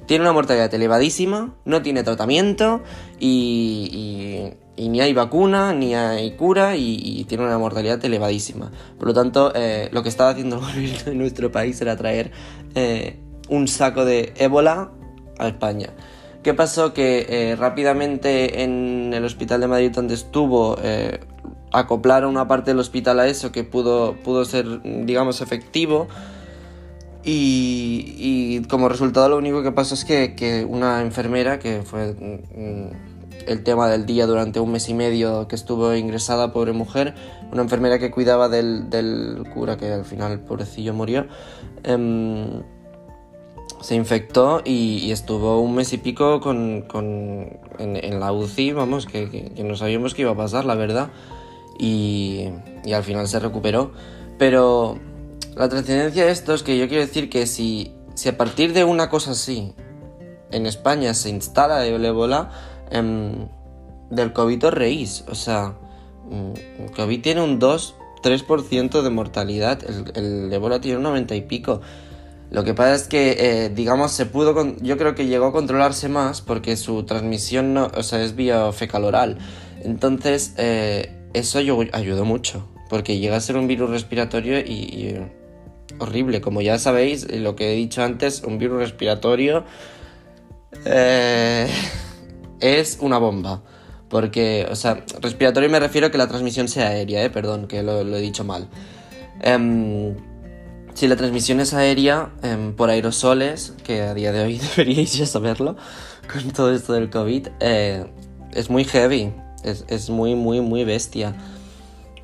tiene 0.07 0.23
una 0.23 0.33
mortalidad 0.33 0.73
elevadísima, 0.73 1.53
no 1.65 1.81
tiene 1.81 2.01
tratamiento 2.01 2.81
y, 3.19 4.53
ni 4.77 5.01
hay 5.01 5.13
vacuna, 5.13 5.73
ni 5.73 5.95
hay 5.95 6.31
cura 6.31 6.77
y, 6.77 7.25
tiene 7.27 7.43
una 7.43 7.57
mortalidad 7.57 8.03
elevadísima. 8.03 8.71
Por 8.97 9.09
lo 9.09 9.13
tanto, 9.13 9.51
eh, 9.53 9.89
lo 9.91 10.01
que 10.01 10.09
estaba 10.09 10.31
haciendo 10.31 10.55
el 10.55 10.61
gobierno 10.61 11.03
de 11.03 11.15
nuestro 11.15 11.51
país 11.51 11.79
era 11.81 11.97
traer 11.97 12.31
eh, 12.73 13.19
un 13.49 13.67
saco 13.67 14.05
de 14.05 14.33
ébola 14.37 14.91
a 15.37 15.47
España. 15.49 15.89
¿Qué 16.47 16.53
pasó? 16.53 16.93
Que 16.93 17.25
eh, 17.27 17.55
rápidamente 17.57 18.63
en 18.63 19.13
el 19.13 19.25
hospital 19.25 19.59
de 19.59 19.67
Madrid 19.67 19.91
donde 19.91 20.13
estuvo 20.13 20.77
acoplaron 21.73 22.29
una 22.29 22.47
parte 22.47 22.71
del 22.71 22.79
hospital 22.79 23.19
a 23.19 23.27
eso 23.27 23.51
que 23.51 23.65
pudo, 23.65 24.15
pudo 24.23 24.45
ser, 24.45 24.81
digamos, 24.81 25.41
efectivo 25.41 26.07
y, 27.21 28.61
como 28.69 28.87
resultado 28.87 29.27
lo 29.27 29.35
único 29.35 29.61
que 29.61 29.73
pasó 29.73 29.95
es 29.95 30.05
que, 30.05 30.65
una 30.69 31.01
enfermera, 31.01 31.59
que 31.59 31.81
fue 31.81 32.13
mm, 32.13 33.47
el 33.47 33.63
tema 33.63 33.89
del 33.89 34.05
día 34.05 34.25
durante 34.25 34.61
un 34.61 34.71
mes 34.71 34.87
y 34.87 34.93
medio 34.93 35.49
que 35.49 35.55
estuvo 35.55 35.93
ingresada, 35.95 36.53
pobre 36.53 36.71
mujer, 36.71 37.13
una 37.51 37.61
enfermera 37.61 37.99
que 37.99 38.09
cuidaba 38.09 38.47
del, 38.47 39.43
cura, 39.53 39.75
que 39.75 39.91
al 39.91 40.05
final 40.05 40.39
pobrecillo 40.39 40.93
murió, 40.93 41.27
em, 41.83 42.63
se 43.81 43.95
infectó 43.95 44.61
y, 44.65 45.11
estuvo 45.11 45.61
un 45.61 45.75
mes 45.75 45.93
y 45.93 45.97
pico 45.97 46.39
con, 46.41 46.85
en, 47.79 48.19
la 48.19 48.31
UCI, 48.31 48.73
vamos, 48.73 49.05
que, 49.05 49.51
no 49.63 49.75
sabíamos 49.75 50.13
qué 50.13 50.23
iba 50.23 50.31
a 50.31 50.37
pasar, 50.37 50.65
la 50.65 50.75
verdad, 50.75 51.09
y, 51.79 52.49
al 52.93 53.03
final 53.03 53.27
se 53.27 53.39
recuperó. 53.39 53.91
Pero 54.37 54.99
la 55.55 55.69
trascendencia 55.69 56.25
de 56.25 56.31
esto 56.31 56.53
es 56.53 56.63
que 56.63 56.77
yo 56.77 56.87
quiero 56.87 57.05
decir 57.05 57.29
que 57.29 57.47
si, 57.47 57.93
si 58.13 58.29
a 58.29 58.37
partir 58.37 58.73
de 58.73 58.83
una 58.83 59.09
cosa 59.09 59.31
así 59.31 59.73
en 60.51 60.65
España 60.65 61.13
se 61.13 61.29
instala 61.29 61.85
el 61.85 62.03
ébola, 62.05 62.51
em, 62.91 63.47
del 64.09 64.33
COVID 64.33 64.67
os 64.67 64.73
reís. 64.73 65.23
O 65.29 65.35
sea, 65.35 65.75
mm, 66.29 66.83
el 66.83 66.91
COVID 66.91 67.21
tiene 67.21 67.41
un 67.41 67.59
2-3% 67.59 69.01
de 69.01 69.09
mortalidad, 69.09 69.79
el, 70.15 70.51
ébola 70.51 70.79
tiene 70.81 70.97
un 70.97 71.03
90 71.03 71.35
y 71.35 71.41
pico. 71.41 71.81
Lo 72.49 72.63
que 72.63 72.73
pasa 72.73 72.95
es 72.95 73.07
que, 73.07 73.35
eh, 73.39 73.69
digamos, 73.69 74.11
se 74.11 74.25
pudo, 74.25 74.75
yo 74.81 74.97
creo 74.97 75.15
que 75.15 75.27
llegó 75.27 75.47
a 75.47 75.51
controlarse 75.51 76.07
más 76.07 76.41
porque 76.41 76.77
su 76.77 77.03
transmisión 77.03 77.73
no, 77.73 77.91
o 77.93 78.03
sea, 78.03 78.23
es 78.23 78.35
vía 78.35 78.71
fecal 78.71 79.03
oral. 79.03 79.37
Entonces, 79.83 80.53
eh, 80.57 81.13
eso 81.33 81.59
ayudó 81.59 82.25
mucho, 82.25 82.67
porque 82.89 83.19
llega 83.19 83.35
a 83.35 83.41
ser 83.41 83.57
un 83.57 83.67
virus 83.67 83.89
respiratorio 83.89 84.59
y 84.59 85.17
horrible. 85.99 86.41
Como 86.41 86.61
ya 86.61 86.79
sabéis, 86.79 87.29
lo 87.31 87.55
que 87.55 87.73
he 87.73 87.75
dicho 87.75 88.03
antes, 88.03 88.43
un 88.43 88.57
virus 88.57 88.79
respiratorio 88.79 89.65
eh, 90.85 91.67
es 92.59 92.97
una 93.01 93.17
bomba. 93.17 93.63
Porque, 94.09 94.65
o 94.71 94.75
sea, 94.75 95.03
respiratorio 95.21 95.69
me 95.69 95.79
refiero 95.79 96.07
a 96.07 96.11
que 96.11 96.17
la 96.17 96.27
transmisión 96.27 96.67
sea 96.67 96.87
aérea, 96.87 97.23
eh, 97.23 97.29
perdón, 97.29 97.67
que 97.67 97.83
lo, 97.83 98.01
he 98.01 98.21
dicho 98.21 98.43
mal. 98.43 98.69
Em, 99.41 100.15
si 100.97 101.07
la 101.07 101.15
transmisión 101.15 101.59
es 101.59 101.75
aérea 101.75 102.31
em, 102.41 102.73
por 102.73 102.89
aerosoles, 102.89 103.71
que 103.83 104.01
a 104.01 104.15
día 104.15 104.31
de 104.31 104.41
hoy 104.41 104.57
deberíais 104.75 105.13
ya 105.13 105.27
saberlo, 105.27 105.75
con 106.31 106.49
todo 106.49 106.73
esto 106.73 106.93
del 106.93 107.11
COVID, 107.11 107.49
eh, 107.59 108.07
es 108.51 108.71
muy 108.71 108.83
heavy, 108.83 109.31
es, 109.63 109.85
es, 109.89 110.09
muy, 110.09 110.33
muy, 110.33 110.59
muy 110.59 110.85
bestia. 110.85 111.35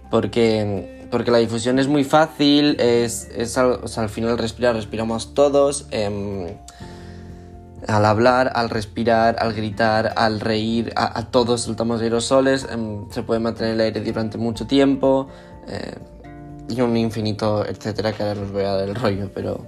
Porque 0.09 1.05
porque 1.11 1.29
la 1.29 1.37
difusión 1.37 1.77
es 1.77 1.87
muy 1.87 2.03
fácil, 2.03 2.75
es, 2.79 3.29
es 3.35 3.55
al, 3.59 3.73
o 3.83 3.87
sea, 3.87 4.01
al 4.01 4.09
final 4.09 4.39
respirar, 4.39 4.73
respiramos 4.73 5.35
todos. 5.35 5.85
Em, 5.91 6.57
al 7.87 8.05
hablar, 8.05 8.53
al 8.55 8.71
respirar, 8.71 9.35
al 9.37 9.53
gritar, 9.53 10.13
al 10.15 10.39
reír, 10.39 10.91
a, 10.95 11.27
todos 11.27 11.61
soltamos 11.61 12.01
aerosoles, 12.01 12.65
em, 12.71 13.07
se 13.11 13.21
puede 13.21 13.39
mantener 13.39 13.75
el 13.75 13.81
aire 13.81 14.01
durante 14.01 14.39
mucho 14.39 14.65
tiempo 14.65 15.27
eh, 15.67 15.93
y 16.77 16.81
un 16.81 16.95
infinito, 16.97 17.65
etcétera, 17.65 18.13
que 18.13 18.23
ahora 18.23 18.41
os 18.41 18.51
voy 18.51 18.63
a 18.63 18.73
dar 18.73 18.89
el 18.89 18.95
rollo, 18.95 19.29
pero, 19.33 19.65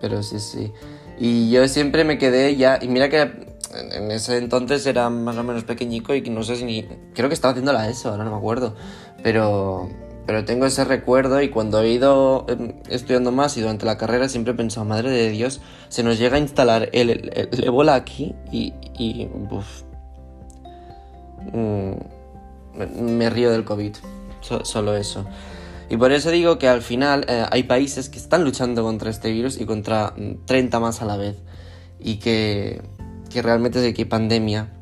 pero 0.00 0.22
sí, 0.22 0.40
sí. 0.40 0.72
Y 1.18 1.50
yo 1.50 1.66
siempre 1.68 2.04
me 2.04 2.18
quedé 2.18 2.56
ya, 2.56 2.78
y 2.80 2.88
mira 2.88 3.08
que 3.08 3.20
en 3.92 4.10
ese 4.10 4.38
entonces 4.38 4.86
era 4.86 5.10
más 5.10 5.36
o 5.36 5.42
menos 5.42 5.64
pequeñico 5.64 6.14
y 6.14 6.22
no 6.22 6.42
sé 6.42 6.56
si 6.56 6.64
ni, 6.64 6.84
creo 7.14 7.28
que 7.28 7.34
estaba 7.34 7.52
haciendo 7.52 7.72
la 7.72 7.88
ESO, 7.88 8.10
ahora 8.10 8.24
no 8.24 8.30
me 8.30 8.36
acuerdo, 8.36 8.74
pero 9.22 9.88
pero 10.26 10.44
tengo 10.44 10.66
ese 10.66 10.84
recuerdo 10.84 11.40
y 11.40 11.50
cuando 11.50 11.80
he 11.80 11.88
ido 11.88 12.46
em, 12.48 12.74
estudiando 12.88 13.30
más 13.30 13.56
y 13.56 13.60
durante 13.60 13.86
la 13.86 13.96
carrera 13.96 14.28
siempre 14.28 14.52
he 14.52 14.56
pensado, 14.56 14.84
madre 14.84 15.10
de 15.10 15.30
Dios, 15.30 15.60
se 15.88 16.02
nos 16.02 16.18
llega 16.18 16.36
a 16.36 16.40
instalar 16.40 16.90
el, 16.92 17.10
el, 17.10 17.64
ébola 17.64 17.94
aquí 17.94 18.34
y, 18.50 18.74
y 18.98 19.28
mm, 21.52 21.92
me 23.14 23.30
río 23.30 23.52
del 23.52 23.64
COVID, 23.64 23.94
solo 24.40 24.96
eso. 24.96 25.24
Y 25.88 25.96
por 25.96 26.12
eso 26.12 26.30
digo 26.30 26.58
que 26.58 26.68
al 26.68 26.82
final 26.82 27.24
eh, 27.28 27.46
hay 27.50 27.62
países 27.62 28.08
que 28.08 28.18
están 28.18 28.44
luchando 28.44 28.82
contra 28.82 29.10
este 29.10 29.30
virus 29.30 29.60
y 29.60 29.66
contra 29.66 30.14
30 30.46 30.78
mm, 30.78 30.82
más 30.82 31.02
a 31.02 31.04
la 31.04 31.16
vez. 31.16 31.36
Y 32.00 32.16
que, 32.16 32.82
que 33.30 33.42
realmente 33.42 33.86
es 33.86 33.94
que 33.94 34.06
pandemia, 34.06 34.72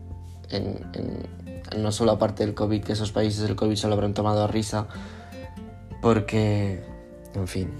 en, 0.50 0.78
en, 0.94 1.82
no 1.82 1.92
solo 1.92 2.12
aparte 2.12 2.44
del 2.44 2.54
COVID, 2.54 2.82
que 2.82 2.92
esos 2.92 3.12
países 3.12 3.42
del 3.42 3.56
COVID 3.56 3.76
se 3.76 3.86
lo 3.88 3.94
habrán 3.94 4.14
tomado 4.14 4.42
a 4.42 4.46
risa, 4.46 4.86
porque, 6.00 6.82
en 7.34 7.48
fin, 7.48 7.70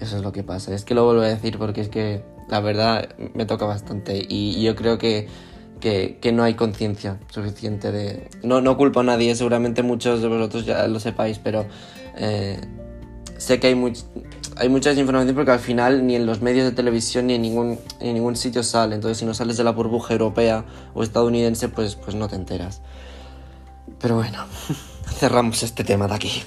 eso 0.00 0.16
es 0.16 0.22
lo 0.22 0.32
que 0.32 0.42
pasa. 0.42 0.74
Es 0.74 0.84
que 0.84 0.94
lo 0.94 1.04
vuelvo 1.04 1.22
a 1.22 1.28
decir 1.28 1.58
porque 1.58 1.80
es 1.80 1.88
que 1.88 2.22
la 2.48 2.60
verdad 2.60 3.08
me 3.34 3.44
toca 3.44 3.66
bastante 3.66 4.24
y 4.26 4.62
yo 4.62 4.74
creo 4.74 4.98
que, 4.98 5.28
que, 5.78 6.18
no 6.32 6.42
hay 6.42 6.54
conciencia 6.54 7.18
suficiente 7.30 7.92
de... 7.92 8.28
No, 8.42 8.60
no 8.60 8.76
culpo 8.76 9.00
a 9.00 9.02
nadie, 9.02 9.34
seguramente 9.34 9.82
muchos 9.82 10.22
de 10.22 10.28
vosotros 10.28 10.66
ya 10.66 10.86
lo 10.86 11.00
sepáis, 11.00 11.38
pero 11.38 11.66
eh, 12.16 12.60
sé 13.36 13.60
que 13.60 13.68
hay, 13.68 13.92
hay 14.56 14.68
mucha 14.68 14.90
desinformación 14.90 15.34
porque 15.34 15.50
al 15.50 15.60
final 15.60 16.06
ni 16.06 16.16
en 16.16 16.26
los 16.26 16.42
medios 16.42 16.64
de 16.64 16.72
televisión 16.72 17.28
ni 17.28 17.34
en 17.34 17.42
ningún, 17.42 17.78
en 18.00 18.14
ningún 18.14 18.36
sitio 18.36 18.62
sale. 18.62 18.94
Entonces 18.94 19.18
si 19.18 19.24
no 19.24 19.34
sales 19.34 19.56
de 19.56 19.64
la 19.64 19.72
burbuja 19.72 20.12
europea 20.12 20.64
o 20.94 21.02
estadounidense, 21.02 21.68
pues, 21.68 21.96
pues 21.96 22.16
no 22.16 22.28
te 22.28 22.36
enteras. 22.36 22.82
Pero 24.00 24.16
bueno, 24.16 24.44
cerramos 25.18 25.62
este 25.62 25.84
tema 25.84 26.08
de 26.08 26.14
aquí. 26.14 26.42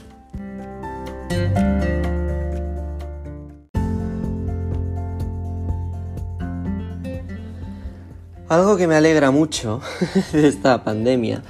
Algo 8.51 8.75
que 8.75 8.85
me 8.85 8.95
alegra 8.95 9.31
mucho 9.31 9.79
de 10.33 10.45
esta 10.45 10.83
pandemia 10.83 11.41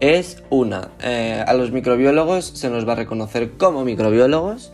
es 0.00 0.42
una, 0.48 0.88
eh, 1.02 1.44
a 1.46 1.52
los 1.52 1.70
microbiólogos 1.70 2.46
se 2.46 2.70
nos 2.70 2.88
va 2.88 2.94
a 2.94 2.96
reconocer 2.96 3.58
como 3.58 3.84
microbiólogos. 3.84 4.72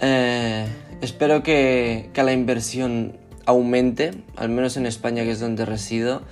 Eh, 0.00 0.66
espero 1.02 1.44
que, 1.44 2.10
la 2.16 2.32
inversión 2.32 3.12
aumente, 3.46 4.10
al 4.34 4.48
menos 4.48 4.76
en 4.76 4.86
España 4.86 5.22
que 5.22 5.30
es 5.30 5.38
donde 5.38 5.64
resido, 5.64 6.22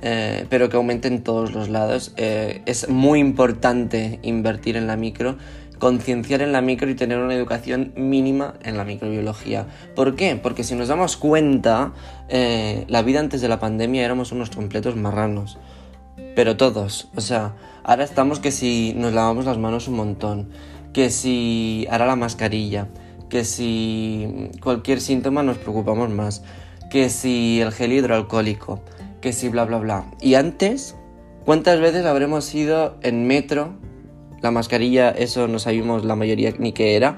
eh, 0.00 0.46
pero 0.48 0.70
que 0.70 0.78
aumente 0.78 1.08
en 1.08 1.22
todos 1.22 1.52
los 1.52 1.68
lados. 1.68 2.14
es 2.16 2.88
muy 2.88 3.20
importante 3.20 4.20
invertir 4.22 4.78
en 4.78 4.86
la 4.86 4.96
micro 4.96 5.36
concienciar 5.80 6.42
en 6.42 6.52
la 6.52 6.60
micro 6.60 6.88
y 6.88 6.94
tener 6.94 7.18
una 7.18 7.34
educación 7.34 7.92
mínima 7.96 8.54
en 8.62 8.76
la 8.76 8.84
microbiología. 8.84 9.66
¿Por 9.96 10.14
qué? 10.14 10.36
Porque 10.36 10.62
si 10.62 10.76
nos 10.76 10.86
damos 10.86 11.16
cuenta, 11.16 11.92
eh, 12.28 12.84
la 12.86 13.02
vida 13.02 13.18
antes 13.18 13.40
de 13.40 13.48
la 13.48 13.58
pandemia 13.58 14.04
éramos 14.04 14.30
unos 14.30 14.50
completos 14.50 14.94
marranos. 14.94 15.58
Pero 16.36 16.56
todos, 16.56 17.08
o 17.16 17.20
sea, 17.20 17.56
ahora 17.82 18.04
estamos 18.04 18.38
que 18.38 18.52
si 18.52 18.94
nos 18.96 19.12
lavamos 19.12 19.46
las 19.46 19.58
manos 19.58 19.88
un 19.88 19.96
montón, 19.96 20.50
que 20.92 21.10
si 21.10 21.88
ahora 21.90 22.06
la 22.06 22.16
mascarilla, 22.16 22.88
que 23.28 23.44
si 23.44 24.50
cualquier 24.62 25.00
síntoma 25.00 25.42
nos 25.42 25.58
preocupamos 25.58 26.10
más, 26.10 26.44
que 26.90 27.08
si 27.08 27.60
el 27.60 27.72
gel 27.72 27.92
hidroalcohólico, 27.92 28.80
que 29.20 29.32
si 29.32 29.48
bla 29.48 29.64
bla 29.64 29.78
bla. 29.78 30.04
Y 30.20 30.34
antes, 30.34 30.94
¿cuántas 31.44 31.80
veces 31.80 32.04
habremos 32.04 32.54
ido 32.54 32.98
en 33.02 33.26
metro 33.26 33.74
la 34.42 34.50
mascarilla, 34.50 35.10
eso 35.10 35.48
no 35.48 35.58
sabíamos 35.58 36.04
la 36.04 36.16
mayoría 36.16 36.52
ni 36.58 36.72
qué 36.72 36.96
era. 36.96 37.16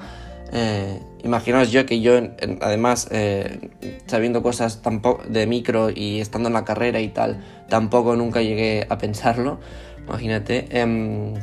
Eh, 0.53 1.01
imaginaos 1.25 1.71
yo 1.71 1.87
que 1.87 2.01
yo, 2.01 2.13
además, 2.61 3.09
eh, 3.11 3.71
sabiendo 4.07 4.43
cosas 4.43 4.83
tampoco 4.83 5.23
de 5.27 5.47
micro 5.47 5.89
y 5.91 6.21
estando 6.21 6.49
en 6.49 6.53
la 6.53 6.65
carrera 6.65 7.01
y 7.01 7.09
tal, 7.09 7.43
tampoco 7.69 8.17
nunca 8.17 8.43
llegué 8.43 8.87
a 8.89 8.99
pensarlo. 8.99 9.61
Imagínate. 10.07 10.67
Em, 10.71 11.35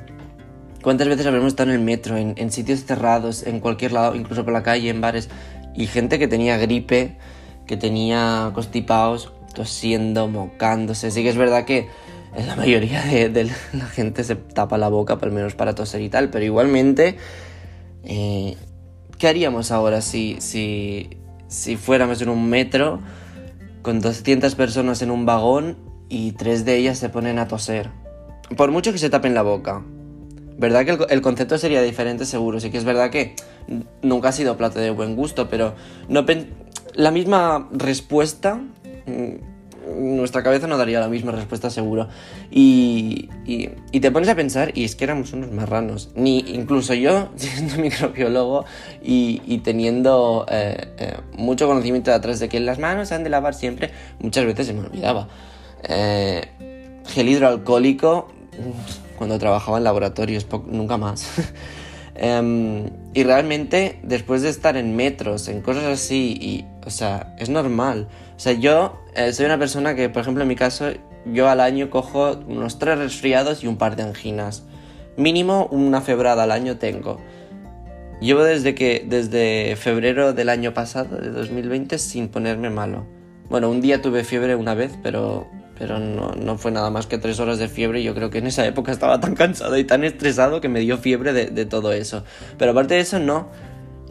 ¿Cuántas 0.82 1.10
veces 1.10 1.26
habremos 1.26 1.50
estado 1.50 1.72
en 1.72 1.76
el 1.76 1.84
metro, 1.84 2.16
en, 2.16 2.52
sitios 2.52 2.86
cerrados, 2.86 3.44
en 3.46 3.60
cualquier 3.60 3.92
lado, 3.92 4.16
incluso 4.16 4.46
por 4.46 4.54
la 4.54 4.64
calle, 4.64 4.90
en 4.90 5.02
bares, 5.02 5.30
y 5.76 5.88
gente 5.88 6.20
que 6.20 6.28
tenía 6.30 6.58
gripe, 6.58 7.18
que 7.68 7.76
tenía 7.76 8.52
constipados, 8.54 9.34
tosiendo, 9.54 10.30
mocándose? 10.30 11.12
Sí 11.12 11.22
que 11.22 11.30
es 11.30 11.36
verdad 11.36 11.66
que 11.66 11.90
la 12.36 12.56
mayoría 12.56 13.02
de, 13.04 13.44
la 13.74 13.86
gente 13.88 14.24
se 14.24 14.36
tapa 14.36 14.78
la 14.78 14.90
boca, 14.90 15.18
al 15.20 15.32
menos 15.32 15.56
para 15.56 15.76
toser 15.76 16.02
y 16.02 16.10
tal, 16.10 16.30
pero 16.30 16.46
igualmente, 16.46 17.18
eh, 18.04 18.56
¿qué 19.18 19.28
haríamos 19.28 19.72
ahora 19.72 20.02
si, 20.02 20.38
si, 20.40 21.10
si 21.48 21.76
fuéramos 21.76 22.22
en 22.22 22.30
un 22.30 22.50
metro 22.50 23.00
con 23.82 24.00
200 24.02 24.54
personas 24.56 25.02
en 25.02 25.12
un 25.12 25.26
vagón 25.26 25.78
y 26.08 26.34
tres 26.34 26.66
de 26.66 26.78
ellas 26.78 26.98
se 27.00 27.10
ponen 27.10 27.40
a 27.40 27.48
toser? 27.48 27.90
Por 28.56 28.72
mucho 28.72 28.92
que 28.92 28.98
se 28.98 29.10
tapen 29.10 29.34
la 29.34 29.42
boca. 29.42 29.84
¿Verdad 30.58 30.86
que 30.86 30.92
el, 30.92 31.00
el, 31.10 31.22
concepto 31.22 31.58
sería 31.58 31.82
diferente 31.82 32.26
seguro? 32.26 32.60
Sí 32.60 32.70
que 32.70 32.78
es 32.78 32.84
verdad 32.84 33.10
que 33.12 33.36
nunca 34.02 34.30
ha 34.30 34.32
sido 34.34 34.58
plato 34.58 34.80
de 34.80 34.92
buen 34.92 35.16
gusto, 35.16 35.50
pero 35.50 35.74
no 36.10 36.26
la 36.96 37.12
misma 37.12 37.70
respuesta 37.72 38.56
mm, 39.06 39.49
nuestra 40.00 40.44
cabeza 40.44 40.68
no 40.68 40.78
daría 40.78 41.00
la 41.00 41.10
misma 41.10 41.32
respuesta 41.32 41.70
seguro. 41.70 42.08
Y, 42.52 43.30
y, 43.46 44.00
te 44.00 44.12
pones 44.12 44.30
a 44.30 44.36
pensar, 44.36 44.72
y 44.76 44.84
es 44.84 44.96
que 44.96 45.04
éramos 45.04 45.34
unos 45.34 45.52
marranos. 45.52 46.10
Ni 46.16 46.40
incluso 46.40 46.94
yo, 46.94 47.30
siendo 47.36 47.78
microbiólogo 47.78 48.66
y, 49.04 49.58
teniendo 49.60 50.46
eh, 50.50 50.94
eh, 50.98 51.18
mucho 51.34 51.68
conocimiento 51.68 52.12
detrás 52.12 52.40
de 52.40 52.50
que 52.50 52.60
las 52.60 52.80
manos 52.80 53.10
se 53.10 53.16
han 53.16 53.24
de 53.24 53.30
lavar 53.30 53.54
siempre, 53.54 53.92
muchas 54.20 54.46
veces 54.46 54.68
se 54.68 54.74
me 54.74 54.82
olvidaba. 54.82 55.28
Eh, 55.84 56.42
gel 57.08 57.30
hidroalcohólico, 57.30 58.30
cuando 59.18 59.38
trabajaba 59.38 59.78
en 59.78 59.84
laboratorios, 59.84 60.48
nunca 60.68 60.98
más. 60.98 61.28
Em, 62.22 62.90
y 63.14 63.24
realmente, 63.24 63.98
después 64.04 64.42
de 64.42 64.50
estar 64.50 64.76
en 64.76 64.94
metros, 64.94 65.48
en 65.48 65.62
cosas 65.62 65.86
así, 65.86 66.38
y, 66.42 66.66
o 66.86 66.90
sea, 66.90 67.34
es 67.40 67.48
normal. 67.48 68.10
O 68.40 68.42
sea, 68.42 68.54
yo 68.54 69.04
eh, 69.16 69.34
soy 69.34 69.48
una 69.48 69.60
persona 69.60 69.96
que, 69.96 70.08
por 70.08 70.22
ejemplo, 70.22 70.44
en 70.44 70.48
mi 70.48 70.56
caso, 70.56 70.92
yo 71.26 71.50
al 71.50 71.60
año 71.60 71.90
cojo 71.90 72.40
unos 72.48 72.80
tres 72.80 72.98
resfriados 72.98 73.66
y 73.66 73.68
un 73.68 73.76
par 73.76 73.98
de 73.98 74.04
anginas. 74.04 74.64
Mínimo 75.18 75.68
una 75.72 76.00
febrada 76.00 76.44
al 76.44 76.54
año 76.54 76.78
tengo. 76.78 77.20
Llevo 78.22 78.44
desde 78.44 78.76
que, 78.76 79.06
desde 79.06 79.76
febrero 79.76 80.32
del 80.32 80.48
año 80.48 80.74
pasado, 80.74 81.18
de 81.18 81.32
2020, 81.32 81.98
sin 81.98 82.30
ponerme 82.30 82.70
malo. 82.70 83.06
Bueno, 83.50 83.70
un 83.70 83.82
día 83.82 84.02
tuve 84.02 84.24
fiebre 84.24 84.56
una 84.56 84.74
vez, 84.74 84.94
pero 85.04 85.50
pero 85.78 86.00
no, 86.00 86.58
fue 86.58 86.72
nada 86.72 86.90
más 86.92 87.08
que 87.08 87.18
tres 87.18 87.42
horas 87.42 87.60
de 87.60 87.68
fiebre. 87.68 88.04
Yo 88.04 88.16
creo 88.16 88.30
que 88.30 88.38
en 88.38 88.48
esa 88.48 88.66
época 88.66 88.94
estaba 88.94 89.20
tan 89.20 89.36
cansado 89.36 89.78
y 89.78 89.84
tan 89.84 90.06
estresado 90.06 90.62
que 90.62 90.70
me 90.70 90.80
dio 90.80 90.98
fiebre 90.98 91.34
de, 91.34 91.66
todo 91.66 91.92
eso. 91.92 92.24
Pero 92.58 92.72
aparte 92.72 92.94
de 92.94 93.02
eso, 93.02 93.20
no. 93.20 93.50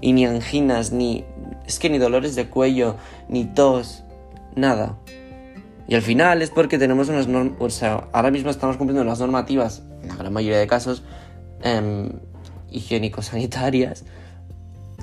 Y 0.02 0.12
ni 0.12 0.26
anginas, 0.26 0.92
ni. 0.92 1.24
Es 1.66 1.78
que 1.78 1.88
ni 1.88 1.96
dolores 1.96 2.36
de 2.36 2.46
cuello, 2.48 2.96
ni 3.28 3.46
tos, 3.46 4.04
nada. 4.58 4.98
Y 5.86 5.94
al 5.94 6.02
final 6.02 6.42
es 6.42 6.50
porque 6.50 6.78
tenemos 6.78 7.08
unas 7.08 7.28
normas. 7.28 7.56
O 7.60 7.70
sea, 7.70 8.08
ahora 8.12 8.30
mismo 8.30 8.50
estamos 8.50 8.76
cumpliendo 8.76 9.04
las 9.04 9.20
normativas, 9.20 9.82
en 10.02 10.08
la 10.08 10.16
gran 10.16 10.32
mayoría 10.32 10.58
de 10.58 10.66
casos, 10.66 11.02
eh, 11.62 12.12
higiénico-sanitarias, 12.70 14.04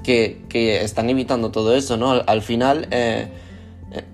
que, 0.04 0.44
que, 0.50 0.84
están 0.84 1.10
evitando 1.10 1.50
todo 1.52 1.76
eso, 1.76 1.98
¿no? 1.98 2.12
Al, 2.12 2.41
final. 2.41 2.88
Eh, 2.91 3.28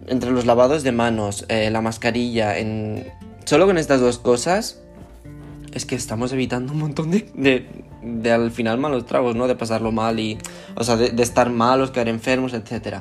entre 0.08 0.32
los 0.32 0.46
lavados 0.46 0.84
de 0.84 0.92
manos, 0.92 1.46
eh, 1.48 1.70
la 1.72 1.82
mascarilla, 1.82 2.58
en... 2.58 3.12
solo 3.46 3.66
con 3.66 3.78
estas 3.78 4.02
dos 4.02 4.20
cosas, 4.20 4.82
es 5.74 5.86
que 5.86 5.96
estamos 5.96 6.34
evitando 6.34 6.74
un 6.74 6.80
montón 6.80 7.12
de, 7.12 7.66
de, 8.02 8.32
al 8.32 8.52
final 8.52 8.78
malos 8.78 9.06
tragos, 9.06 9.36
¿no? 9.36 9.48
De 9.48 9.56
pasarlo 9.56 9.92
mal 9.92 10.20
y, 10.20 10.38
o 10.76 10.84
sea, 10.84 10.98
de, 10.98 11.22
estar 11.24 11.50
malos, 11.50 11.92
quedar 11.92 12.10
enfermos, 12.10 12.54
etc. 12.54 13.00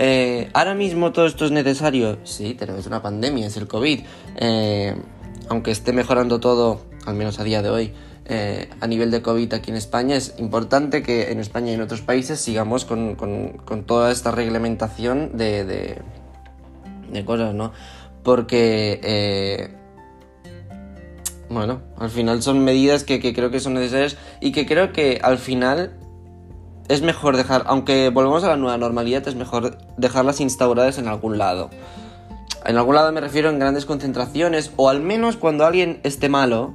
Eh, 0.00 0.48
ahora 0.52 0.76
mismo 0.76 1.10
todo 1.10 1.26
esto 1.26 1.44
es 1.44 1.50
necesario, 1.50 2.18
sí, 2.22 2.56
es 2.60 2.86
una 2.86 3.02
pandemia, 3.02 3.48
es 3.48 3.56
el 3.56 3.66
COVID. 3.66 4.00
Eh, 4.36 4.94
aunque 5.48 5.72
esté 5.72 5.92
mejorando 5.92 6.38
todo, 6.38 6.82
al 7.04 7.16
menos 7.16 7.40
a 7.40 7.44
día 7.44 7.62
de 7.62 7.70
hoy, 7.70 7.92
eh, 8.26 8.70
a 8.80 8.86
nivel 8.86 9.10
de 9.10 9.22
COVID 9.22 9.52
aquí 9.54 9.72
en 9.72 9.76
España, 9.76 10.14
es 10.14 10.36
importante 10.38 11.02
que 11.02 11.32
en 11.32 11.40
España 11.40 11.72
y 11.72 11.74
en 11.74 11.80
otros 11.80 12.00
países 12.00 12.38
sigamos 12.38 12.84
con, 12.84 13.16
toda 13.86 14.12
esta 14.12 14.30
reglamentación 14.30 15.36
de, 15.36 15.64
de, 17.10 17.24
cosas, 17.24 17.52
¿no? 17.54 17.72
Porque, 18.22 19.74
bueno, 21.50 21.82
al 21.96 22.10
final 22.10 22.40
son 22.42 22.62
medidas 22.62 23.02
que, 23.02 23.20
creo 23.34 23.50
que 23.50 23.58
son 23.58 23.74
necesarias 23.74 24.16
y 24.40 24.52
que 24.52 24.64
creo 24.64 24.92
que 24.92 25.18
al 25.20 25.38
final 25.38 25.97
es 26.88 27.02
mejor 27.02 27.36
dejar, 27.36 27.64
aunque 27.66 28.08
volvamos 28.10 28.44
a 28.44 28.48
la 28.48 28.56
nueva 28.56 28.78
normalidad, 28.78 29.26
es 29.28 29.34
mejor 29.34 29.78
dejarlas 29.96 30.40
instauradas 30.40 30.98
en 30.98 31.08
algún 31.08 31.38
lado. 31.38 31.70
En 32.64 32.76
algún 32.76 32.94
lado 32.94 33.12
me 33.12 33.20
refiero 33.20 33.50
en 33.50 33.58
grandes 33.58 33.86
concentraciones 33.86 34.72
o 34.76 34.88
al 34.88 35.00
menos 35.00 35.36
cuando 35.36 35.64
alguien 35.64 36.00
esté 36.02 36.28
malo, 36.28 36.74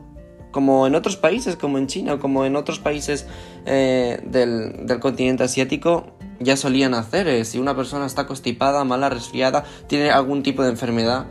como 0.51 0.87
en 0.87 0.95
otros 0.95 1.17
países, 1.17 1.55
como 1.55 1.77
en 1.77 1.87
China, 1.87 2.19
como 2.19 2.45
en 2.45 2.55
otros 2.55 2.79
países 2.79 3.25
eh, 3.65 4.21
del, 4.25 4.99
continente 4.99 5.43
asiático, 5.43 6.15
ya 6.39 6.55
solían 6.57 6.93
hacer. 6.93 7.27
Eh, 7.27 7.43
si 7.43 7.59
una 7.59 7.75
persona 7.75 8.05
está 8.05 8.27
constipada, 8.27 8.83
mala, 8.83 9.09
resfriada, 9.09 9.65
tiene 9.87 10.11
algún 10.11 10.43
tipo 10.43 10.63
de 10.63 10.69
enfermedad, 10.69 11.25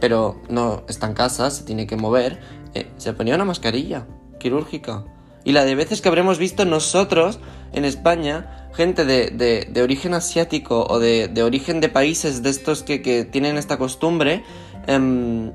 pero 0.00 0.40
no 0.48 0.82
está 0.88 1.06
en 1.06 1.14
casa, 1.14 1.50
se 1.50 1.64
tiene 1.64 1.86
que 1.86 1.96
mover, 1.96 2.40
eh, 2.74 2.90
se 2.96 3.12
ponía 3.12 3.36
una 3.36 3.44
mascarilla 3.44 4.06
quirúrgica. 4.38 5.04
Y 5.44 5.52
la 5.52 5.64
de 5.64 5.74
veces 5.74 6.00
que 6.00 6.08
habremos 6.08 6.38
visto 6.38 6.64
nosotros 6.64 7.38
en 7.72 7.84
España, 7.84 8.68
gente 8.74 9.04
de, 9.04 9.82
origen 9.82 10.14
asiático 10.14 10.86
o 10.88 10.98
de, 10.98 11.30
origen 11.42 11.80
de 11.80 11.88
países 11.88 12.42
de 12.42 12.50
estos 12.50 12.82
que, 12.82 13.02
que 13.02 13.24
tienen 13.24 13.58
esta 13.58 13.76
costumbre, 13.76 14.42
em, 14.86 15.52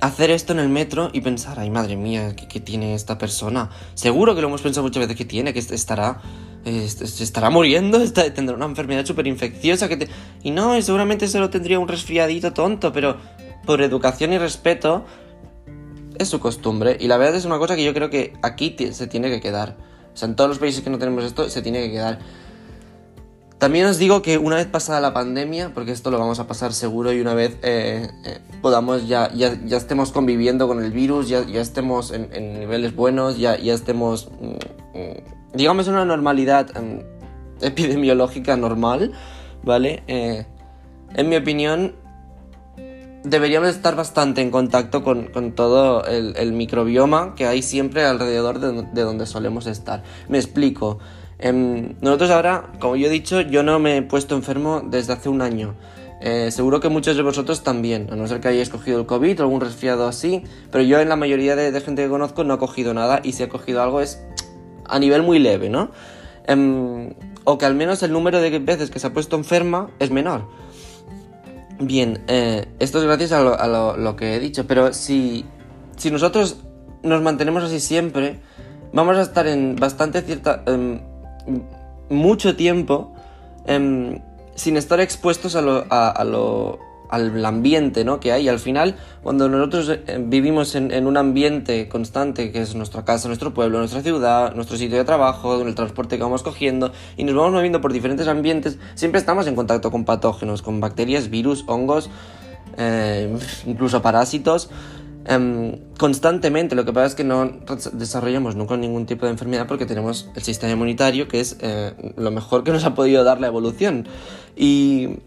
hacer 0.00 0.30
esto 0.30 0.52
en 0.52 0.58
el 0.58 0.68
metro 0.68 1.10
y 1.12 1.20
pensar, 1.20 1.58
ay 1.60 1.70
madre 1.70 1.96
mía, 1.96 2.34
¿qué, 2.34 2.60
tiene 2.60 2.94
esta 2.94 3.18
persona? 3.18 3.70
Seguro 3.94 4.34
que 4.34 4.40
lo 4.40 4.48
hemos 4.48 4.62
pensado 4.62 4.84
muchas 4.84 5.02
veces 5.02 5.16
que 5.16 5.24
tiene, 5.24 5.52
que 5.52 5.58
estará, 5.58 6.20
se 6.64 7.24
estará 7.24 7.50
muriendo, 7.50 8.00
tendrá 8.34 8.56
una 8.56 8.66
enfermedad 8.66 9.04
súper 9.04 9.26
infecciosa. 9.26 9.88
Que 9.88 10.08
Y 10.42 10.50
no, 10.50 10.80
seguramente 10.80 11.28
solo 11.28 11.50
tendría 11.50 11.78
un 11.78 11.88
resfriadito 11.88 12.52
tonto, 12.52 12.92
pero 12.92 13.18
por 13.66 13.82
educación 13.82 14.32
y 14.32 14.38
respeto, 14.38 15.04
es 16.22 16.28
su 16.28 16.40
costumbre. 16.40 16.96
Y 17.00 17.08
la 17.08 17.16
verdad 17.16 17.36
es 17.36 17.44
una 17.44 17.58
cosa 17.58 17.76
que 17.76 17.84
yo 17.84 17.94
creo 17.94 18.10
que 18.10 18.34
aquí 18.42 18.76
se 18.92 19.06
tiene 19.06 19.30
que 19.30 19.40
quedar. 19.40 19.76
O 20.12 20.16
sea, 20.16 20.28
en 20.28 20.36
todos 20.36 20.50
los 20.50 20.58
países 20.58 20.82
que 20.82 20.90
no 20.90 20.98
tenemos 20.98 21.24
esto, 21.24 21.48
se 21.48 21.62
tiene 21.62 21.80
que 21.82 21.92
quedar. 21.92 22.18
También 23.60 23.84
os 23.84 23.98
digo 23.98 24.22
que 24.22 24.38
una 24.38 24.56
vez 24.56 24.66
pasada 24.66 25.02
la 25.02 25.12
pandemia, 25.12 25.72
porque 25.74 25.92
esto 25.92 26.10
lo 26.10 26.18
vamos 26.18 26.40
a 26.40 26.46
pasar 26.46 26.72
seguro 26.72 27.12
y 27.12 27.20
una 27.20 27.34
vez 27.34 27.58
eh, 27.62 28.08
eh, 28.24 28.38
podamos 28.62 29.06
ya, 29.06 29.30
ya, 29.34 29.52
estemos 29.76 30.12
conviviendo 30.12 30.66
con 30.66 30.82
el 30.82 30.92
virus, 30.92 31.28
ya, 31.28 31.40
estemos 31.60 32.10
en, 32.10 32.58
niveles 32.58 32.96
buenos, 32.96 33.36
ya, 33.36 33.56
estemos, 33.56 34.30
mm, 34.40 34.98
mm, 34.98 35.56
digamos, 35.56 35.86
en 35.88 35.92
una 35.92 36.06
normalidad 36.06 36.74
em, 36.74 37.02
epidemiológica 37.60 38.56
normal, 38.56 39.12
¿vale? 39.62 40.04
Eh, 40.06 40.46
en 41.14 41.28
mi 41.28 41.36
opinión, 41.36 41.96
deberíamos 43.24 43.70
estar 43.70 43.96
bastante 43.96 44.40
en 44.40 44.50
contacto 44.50 45.02
con, 45.02 45.52
todo 45.52 46.04
el, 46.04 46.52
microbioma 46.52 47.34
que 47.34 47.46
hay 47.46 47.62
siempre 47.62 48.04
alrededor 48.04 48.60
de, 48.60 49.02
donde 49.02 49.26
solemos 49.26 49.66
estar. 49.66 50.02
Me 50.28 50.38
explico. 50.38 50.98
Em, 51.38 51.94
nosotros 52.00 52.30
ahora, 52.30 52.72
como 52.80 52.96
yo 52.96 53.06
he 53.06 53.10
dicho, 53.10 53.40
yo 53.40 53.62
no 53.62 53.78
me 53.78 53.98
he 53.98 54.02
puesto 54.02 54.34
enfermo 54.34 54.82
desde 54.84 55.14
hace 55.14 55.28
un 55.28 55.42
año. 55.42 55.74
Eh, 56.20 56.50
seguro 56.50 56.80
que 56.80 56.90
muchos 56.90 57.16
de 57.16 57.22
vosotros 57.22 57.62
también, 57.62 58.08
a 58.12 58.16
no 58.16 58.28
ser 58.28 58.40
que 58.40 58.48
hayáis 58.48 58.68
cogido 58.68 59.00
el 59.00 59.06
COVID 59.06 59.40
o 59.40 59.42
algún 59.44 59.60
resfriado 59.62 60.06
así, 60.06 60.44
pero 60.70 60.84
yo 60.84 61.00
en 61.00 61.08
la 61.08 61.16
mayoría 61.16 61.56
de, 61.56 61.80
gente 61.80 62.02
que 62.02 62.10
conozco 62.10 62.44
no 62.44 62.54
he 62.54 62.58
cogido 62.58 62.92
nada 62.92 63.20
y 63.22 63.32
si 63.32 63.42
he 63.42 63.48
cogido 63.48 63.82
algo 63.82 64.02
es 64.02 64.22
a 64.84 64.98
nivel 64.98 65.22
muy 65.22 65.38
leve, 65.38 65.70
¿no? 65.70 65.90
Em, 66.46 67.14
o 67.44 67.56
que 67.56 67.64
al 67.64 67.74
menos 67.74 68.02
el 68.02 68.12
número 68.12 68.38
de 68.40 68.58
veces 68.58 68.90
que 68.90 68.98
se 68.98 69.06
ha 69.06 69.14
puesto 69.14 69.36
enferma 69.36 69.88
es 69.98 70.10
menor. 70.10 70.46
Bien, 71.80 72.22
eh, 72.28 72.68
esto 72.78 72.98
es 72.98 73.04
gracias 73.04 73.32
a, 73.32 73.42
lo, 73.42 74.16
que 74.16 74.36
he 74.36 74.38
dicho, 74.38 74.66
pero 74.66 74.92
si, 74.92 75.46
si 75.96 76.10
nosotros 76.10 76.58
nos 77.02 77.22
mantenemos 77.22 77.64
así 77.64 77.80
siempre, 77.80 78.38
vamos 78.92 79.16
a 79.16 79.22
estar 79.22 79.46
en 79.46 79.76
bastante 79.76 80.22
cierta... 80.22 80.62
Em, 80.66 81.00
mucho 82.10 82.56
tiempo 82.56 83.14
em, 83.66 84.20
sin 84.56 84.76
estar 84.76 85.00
expuestos 85.00 85.56
a 85.56 85.62
lo, 85.62 85.86
a, 85.88 86.22
lo, 86.24 86.78
al 87.10 87.44
ambiente 87.44 88.04
¿no? 88.04 88.20
que 88.20 88.32
hay. 88.32 88.44
Y 88.44 88.48
al 88.48 88.58
final, 88.58 88.96
cuando 89.22 89.48
nosotros 89.48 89.88
eh, 89.88 90.24
vivimos 90.24 90.74
en, 90.74 91.06
un 91.06 91.16
ambiente 91.16 91.88
constante, 91.88 92.52
que 92.52 92.62
es 92.62 92.74
nuestra 92.74 93.04
casa, 93.04 93.28
nuestro 93.28 93.52
pueblo, 93.52 93.78
nuestra 93.78 94.02
ciudad, 94.02 94.54
nuestro 94.54 94.76
sitio 94.76 94.96
de 94.96 95.04
trabajo, 95.04 95.60
el 95.60 95.74
transporte 95.74 96.16
que 96.16 96.22
vamos 96.22 96.42
cogiendo, 96.42 96.92
y 97.16 97.24
nos 97.24 97.34
vamos 97.34 97.52
moviendo 97.52 97.80
por 97.80 97.92
diferentes 97.92 98.28
ambientes, 98.28 98.78
siempre 98.94 99.18
estamos 99.18 99.46
en 99.46 99.56
contacto 99.56 99.90
con 99.90 100.04
patógenos, 100.04 100.62
con 100.62 100.80
bacterias, 100.80 101.28
virus, 101.30 101.64
hongos, 101.66 102.10
eh, 102.78 103.36
incluso 103.66 104.00
parásitos. 104.00 104.70
Em, 105.26 105.76
constantemente. 105.98 106.74
Lo 106.74 106.84
que 106.84 106.92
pasa 106.92 107.06
es 107.06 107.14
que 107.14 107.24
no 107.24 107.50
desarrollamos 107.92 108.56
nunca 108.56 108.76
ningún 108.76 109.04
tipo 109.04 109.26
de 109.26 109.32
enfermedad 109.32 109.66
porque 109.66 109.84
tenemos 109.84 110.30
el 110.34 110.42
sistema 110.42 110.72
inmunitario, 110.72 111.28
que 111.28 111.40
es 111.40 111.56
eh, 111.60 111.92
lo 112.16 112.30
mejor 112.30 112.64
que 112.64 112.72
nos 112.72 112.84
ha 112.84 112.94
podido 112.94 113.22
dar 113.22 113.40
la 113.40 113.48
evolución. 113.48 114.08
Y 114.56 115.18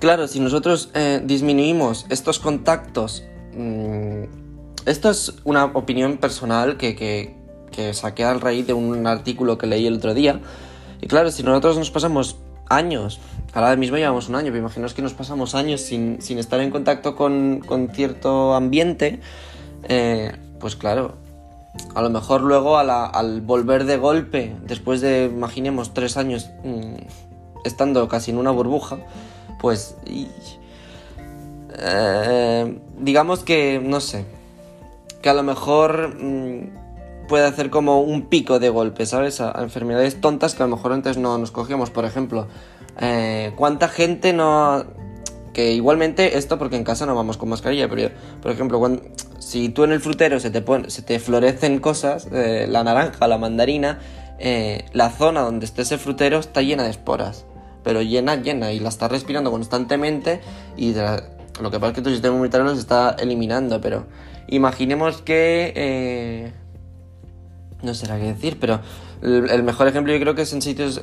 claro, 0.00 0.26
si 0.26 0.40
nosotros 0.40 0.90
eh, 0.94 1.22
disminuimos 1.24 2.06
estos 2.08 2.40
contactos, 2.40 3.22
mm, 3.54 4.24
esto 4.86 5.10
es 5.10 5.34
una 5.44 5.66
opinión 5.66 6.18
personal 6.18 6.76
que 6.76 7.36
saqué 7.92 8.24
al 8.24 8.40
raíz 8.40 8.66
de 8.66 8.72
un 8.72 9.06
artículo 9.06 9.56
que 9.56 9.66
leí 9.66 9.86
el 9.86 9.94
otro 9.94 10.14
día. 10.14 10.40
Y 11.00 11.06
claro, 11.06 11.30
si 11.30 11.42
nosotros 11.42 11.78
nos 11.78 11.90
pasamos 11.90 12.36
años. 12.70 13.20
Ahora 13.52 13.76
mismo 13.76 13.98
llevamos 13.98 14.30
un 14.30 14.36
año, 14.36 14.46
pero 14.46 14.58
imaginaos 14.58 14.94
que 14.94 15.02
nos 15.02 15.12
pasamos 15.12 15.54
años 15.54 15.82
sin, 15.82 16.18
estar 16.38 16.60
en 16.60 16.70
contacto 16.70 17.16
con, 17.16 17.90
cierto 17.92 18.54
ambiente. 18.54 19.20
Eh, 19.88 20.32
pues 20.58 20.76
claro, 20.76 21.16
a 21.94 22.00
lo 22.00 22.10
mejor 22.10 22.42
luego 22.42 22.78
al 22.78 23.40
volver 23.42 23.84
de 23.84 23.98
golpe, 23.98 24.56
después 24.64 25.00
de, 25.00 25.24
imaginemos, 25.24 25.92
tres 25.92 26.16
años 26.16 26.48
mm, 26.64 26.94
estando 27.64 28.08
casi 28.08 28.30
en 28.30 28.38
una 28.38 28.52
burbuja, 28.52 28.98
pues... 29.60 29.96
Eh, 31.82 32.78
digamos 32.98 33.44
que, 33.44 33.80
no 33.82 34.00
sé, 34.00 34.24
que 35.22 35.28
a 35.28 35.34
lo 35.34 35.42
mejor... 35.42 36.16
Mm, 36.20 36.80
puede 37.30 37.46
hacer 37.46 37.70
como 37.70 38.00
un 38.00 38.22
pico 38.22 38.58
de 38.58 38.70
golpe, 38.70 39.06
¿sabes? 39.06 39.40
A, 39.40 39.52
enfermedades 39.62 40.20
tontas 40.20 40.56
que 40.56 40.64
a 40.64 40.66
lo 40.66 40.74
mejor 40.74 40.92
antes 40.92 41.16
no 41.16 41.38
nos 41.38 41.52
cogíamos. 41.52 41.88
Por 41.88 42.04
ejemplo, 42.04 42.48
eh, 43.00 43.52
¿cuánta 43.56 43.88
gente 43.88 44.32
no... 44.32 44.84
Que 45.52 45.72
igualmente 45.72 46.38
esto 46.38 46.58
porque 46.58 46.74
en 46.74 46.82
casa 46.82 47.06
no 47.06 47.14
vamos 47.14 47.36
con 47.36 47.48
mascarilla, 47.48 47.88
pero 47.88 48.10
por 48.42 48.50
ejemplo, 48.50 48.80
si 49.38 49.68
tú 49.68 49.84
en 49.84 49.92
el 49.92 50.00
frutero 50.00 50.40
se 50.40 50.50
te, 50.50 51.18
florecen 51.18 51.78
cosas, 51.78 52.28
eh, 52.32 52.66
la 52.68 52.82
naranja, 52.82 53.28
la 53.28 53.38
mandarina, 53.38 54.00
la 54.92 55.10
zona 55.10 55.42
donde 55.42 55.66
esté 55.66 55.82
ese 55.82 55.98
frutero 55.98 56.38
está 56.38 56.62
llena 56.62 56.84
de 56.84 56.90
esporas, 56.90 57.46
pero 57.82 58.02
llena, 58.02 58.36
llena, 58.36 58.72
y 58.72 58.80
la 58.80 58.88
estás 58.88 59.10
respirando 59.10 59.50
constantemente 59.50 60.40
y 60.76 60.94
lo 61.60 61.70
que 61.70 61.78
pasa 61.78 61.88
es 61.88 61.94
que 61.94 62.02
tu 62.02 62.10
sistema 62.10 62.34
inmunitario 62.34 62.64
los 62.64 62.78
está 62.78 63.16
eliminando, 63.18 63.80
pero 63.80 64.06
imaginemos 64.48 65.22
que 65.22 66.52
no 67.82 67.94
sé 67.94 68.06
qué 68.06 68.12
decir, 68.14 68.58
pero 68.60 68.80
el, 69.22 69.62
mejor 69.62 69.88
ejemplo 69.88 70.12
yo 70.12 70.20
creo 70.20 70.34
que 70.34 70.42
es 70.42 70.52
en 70.52 70.62
sitios 70.62 71.02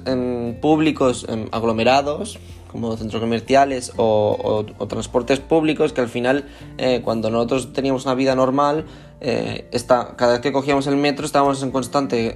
públicos 0.62 1.26
aglomerados, 1.52 2.40
como 2.72 2.96
centros 2.98 3.22
comerciales 3.22 3.94
o, 3.98 4.66
transportes 4.88 5.40
públicos, 5.40 5.94
que 5.94 6.02
al 6.02 6.10
final, 6.10 6.46
eh, 6.78 7.02
cuando 7.04 7.30
nosotros 7.30 7.74
teníamos 7.74 8.06
una 8.06 8.16
vida 8.16 8.36
normal, 8.36 8.86
eh, 9.20 9.70
cada 10.16 10.34
vez 10.34 10.42
que 10.42 10.52
cogíamos 10.52 10.86
el 10.88 10.96
metro 10.96 11.26
estábamos 11.26 11.64
en 11.64 11.72
constante 11.72 12.36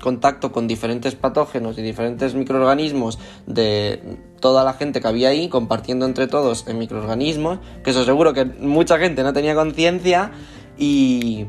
contacto 0.00 0.50
con 0.50 0.66
diferentes 0.66 1.14
patógenos 1.14 1.78
y 1.78 1.82
diferentes 1.82 2.34
microorganismos 2.34 3.18
de 3.46 4.18
toda 4.40 4.64
la 4.64 4.72
gente 4.72 5.00
que 5.00 5.08
había 5.08 5.28
ahí, 5.28 5.48
compartiendo 5.48 6.06
entre 6.06 6.26
todos 6.26 6.66
en 6.66 6.78
microorganismos, 6.78 7.60
que 7.84 7.90
eso 7.90 8.04
seguro 8.04 8.32
que 8.32 8.44
mucha 8.44 8.98
gente 8.98 9.22
no 9.22 9.32
tenía 9.32 9.54
conciencia 9.54 10.32
y 10.76 11.46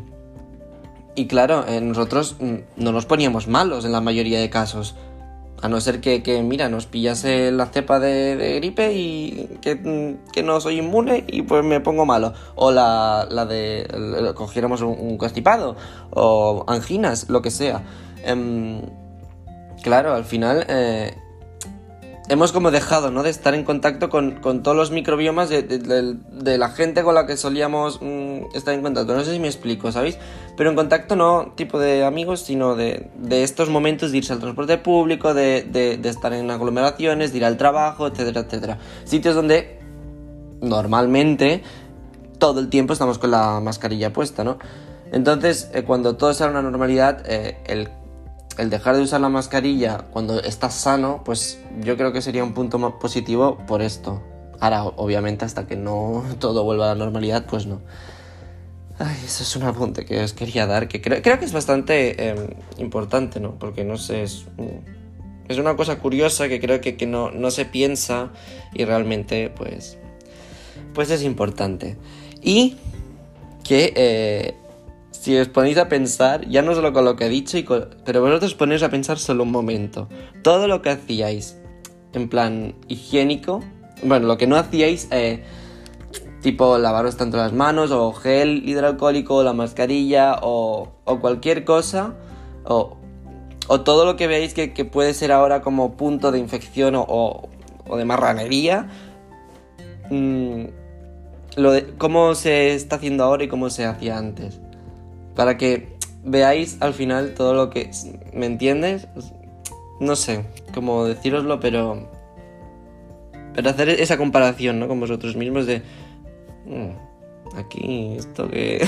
y 1.19 1.27
claro, 1.27 1.65
eh, 1.67 1.81
nosotros 1.81 2.37
mm, 2.39 2.55
no 2.77 2.93
nos 2.93 3.05
poníamos 3.05 3.49
malos 3.49 3.83
en 3.83 3.91
la 3.91 3.99
mayoría 3.99 4.39
de 4.39 4.49
casos. 4.49 4.95
A 5.61 5.67
no 5.67 5.81
ser 5.81 5.99
que, 5.99 6.41
mira, 6.43 6.69
nos 6.69 6.85
pillase 6.85 7.51
la 7.51 7.65
cepa 7.65 7.99
de, 7.99 8.55
gripe 8.59 8.93
y 8.93 9.49
mm, 9.65 10.31
que, 10.31 10.43
no 10.43 10.61
soy 10.61 10.79
inmune 10.79 11.25
y 11.27 11.41
pues 11.41 11.63
me 11.63 11.79
pongo 11.81 12.05
malo. 12.05 12.33
O 12.55 12.71
la, 12.71 13.27
la 13.29 13.45
de 13.45 13.85
cogiéramos 14.35 14.81
un, 14.81 15.17
constipado 15.17 15.75
o 16.11 16.63
anginas, 16.67 17.29
lo 17.29 17.41
que 17.41 17.51
sea. 17.51 17.83
Em, 18.23 18.81
claro, 19.83 20.13
al 20.13 20.23
final 20.23 20.65
eh, 20.69 21.17
hemos 22.29 22.51
como 22.51 22.69
dejado, 22.71 23.11
¿no? 23.11 23.23
De 23.23 23.31
estar 23.31 23.55
en 23.55 23.63
contacto 23.63 24.09
con, 24.09 24.39
todos 24.41 24.77
los 24.77 24.91
microbiomas 24.91 25.49
de, 25.49 26.57
la 26.57 26.69
gente 26.69 27.03
con 27.03 27.15
la 27.15 27.25
que 27.25 27.35
solíamos 27.35 27.99
mm, 28.01 28.55
estar 28.55 28.73
en 28.73 28.83
contacto. 28.83 29.15
No 29.15 29.23
sé 29.23 29.33
si 29.33 29.39
me 29.39 29.47
explico, 29.47 29.91
¿sabéis? 29.91 30.17
Pero 30.55 30.69
en 30.69 30.75
contacto 30.75 31.15
no 31.15 31.53
tipo 31.55 31.79
de 31.79 32.05
amigos, 32.05 32.41
sino 32.41 32.75
de, 32.75 33.09
estos 33.29 33.69
momentos 33.69 34.11
de 34.11 34.19
irse 34.19 34.31
al 34.31 34.39
transporte 34.39 34.77
público, 34.77 35.33
de, 35.33 35.99
estar 36.03 36.31
en 36.33 36.49
aglomeraciones, 36.51 37.31
de 37.31 37.39
ir 37.39 37.45
al 37.45 37.57
trabajo, 37.57 38.07
etcétera, 38.07 38.41
etcétera. 38.41 38.77
Sitios 39.05 39.35
donde 39.35 39.79
normalmente 40.61 41.63
todo 42.37 42.59
el 42.59 42.69
tiempo 42.69 42.93
estamos 42.93 43.17
con 43.17 43.31
la 43.31 43.59
mascarilla 43.59 44.13
puesta, 44.13 44.43
¿no? 44.43 44.59
Entonces, 45.11 45.71
eh, 45.73 45.83
cuando 45.83 46.15
todo 46.15 46.33
sea 46.35 46.47
una 46.47 46.61
normalidad, 46.61 47.23
eh, 47.25 47.57
el 47.65 47.89
el 48.59 48.69
dejar 48.69 48.95
de 48.97 49.03
usar 49.03 49.21
la 49.21 49.29
mascarilla 49.29 50.05
cuando 50.11 50.41
estás 50.41 50.73
sano, 50.73 51.21
pues 51.23 51.59
yo 51.81 51.95
creo 51.95 52.11
que 52.11 52.21
sería 52.21 52.43
un 52.43 52.53
punto 52.53 52.77
más 52.77 52.93
positivo 52.93 53.57
por 53.67 53.81
esto. 53.81 54.21
Ahora, 54.59 54.83
obviamente, 54.83 55.45
hasta 55.45 55.65
que 55.65 55.75
no 55.75 56.23
todo 56.39 56.63
vuelva 56.63 56.91
a 56.91 56.95
la 56.95 57.05
normalidad, 57.05 57.45
pues 57.45 57.65
no. 57.65 57.81
Ay, 58.99 59.15
eso 59.23 59.43
es 59.43 59.55
un 59.55 59.63
apunte 59.63 60.03
que 60.03 60.21
os 60.21 60.33
quería 60.33 60.67
dar, 60.67 60.89
que 60.89 61.01
creo, 61.01 61.21
que 61.21 61.45
es 61.45 61.53
bastante 61.53 62.29
em, 62.29 62.47
importante, 62.77 63.39
¿no? 63.39 63.57
Porque 63.57 63.85
no 63.85 63.97
sé, 63.97 64.23
es, 64.23 64.45
es 65.47 65.57
una 65.57 65.77
cosa 65.77 65.99
curiosa 65.99 66.49
que 66.49 66.59
creo 66.59 66.81
que, 66.81 66.97
que 66.97 67.07
no, 67.07 67.31
no, 67.31 67.49
se 67.49 67.63
piensa 67.63 68.33
y 68.73 68.83
realmente, 68.83 69.49
pues, 69.55 69.97
pues 70.93 71.11
es 71.11 71.23
importante. 71.23 71.95
Y 72.41 72.75
que 73.63 73.93
eh, 73.95 74.55
si 75.29 75.37
os 75.37 75.47
ponéis 75.47 75.77
a 75.77 75.87
pensar, 75.89 76.47
ya 76.49 76.63
no 76.63 76.73
solo 76.73 76.91
con 76.91 77.05
lo 77.05 77.15
que 77.15 77.27
he 77.27 77.29
dicho, 77.29 77.55
pero 78.03 78.19
vosotros 78.19 78.55
ponéis 78.55 78.81
a 78.81 78.89
pensar 78.89 79.19
solo 79.19 79.43
un 79.43 79.51
momento. 79.51 80.09
Todo 80.41 80.67
lo 80.67 80.81
que 80.81 80.89
hacíais 80.89 81.55
en 82.13 82.29
plan 82.29 82.73
higiénico, 82.87 83.63
bueno, 84.01 84.25
lo 84.25 84.39
que 84.39 84.47
no 84.47 84.55
hacíais, 84.55 85.07
eh, 85.11 85.43
tipo 86.41 86.79
lavaros 86.79 87.15
tanto 87.15 87.37
las 87.37 87.53
manos, 87.53 87.91
o 87.91 88.11
gel 88.13 88.67
hidroalcohólico, 88.67 89.35
o 89.35 89.43
la 89.43 89.53
mascarilla, 89.53 90.39
o, 90.41 90.93
cualquier 91.21 91.63
cosa, 91.63 92.15
o, 92.63 92.97
todo 93.83 94.05
lo 94.05 94.15
que 94.15 94.25
veáis 94.25 94.55
que, 94.55 94.83
puede 94.83 95.13
ser 95.13 95.31
ahora 95.31 95.61
como 95.61 95.95
punto 95.95 96.31
de 96.31 96.39
infección 96.39 96.95
o, 96.97 97.49
de 97.95 98.03
marranería, 98.03 98.87
mm, 100.09 100.63
de 101.55 101.93
cómo 101.99 102.33
se 102.33 102.73
está 102.73 102.95
haciendo 102.95 103.25
ahora 103.25 103.43
y 103.43 103.47
cómo 103.47 103.69
se 103.69 103.85
hacía 103.85 104.17
antes. 104.17 104.59
Para 105.39 105.55
que 105.55 105.87
veáis 106.25 106.75
al 106.81 106.93
final 106.93 107.33
todo 107.33 107.53
lo 107.53 107.69
que... 107.69 107.89
¿Me 108.33 108.45
entiendes? 108.45 109.07
No 110.01 110.17
sé 110.17 110.43
cómo 110.73 111.05
decíroslo, 111.05 111.61
pero... 111.61 112.09
Pero 113.55 113.69
hacer 113.69 113.87
esa 113.87 114.17
comparación, 114.17 114.81
¿no? 114.81 114.89
Con 114.89 114.99
vosotros 114.99 115.37
mismos 115.37 115.65
de... 115.65 115.81
Mm, 116.65 117.57
aquí, 117.57 118.15
esto 118.17 118.49
que... 118.49 118.85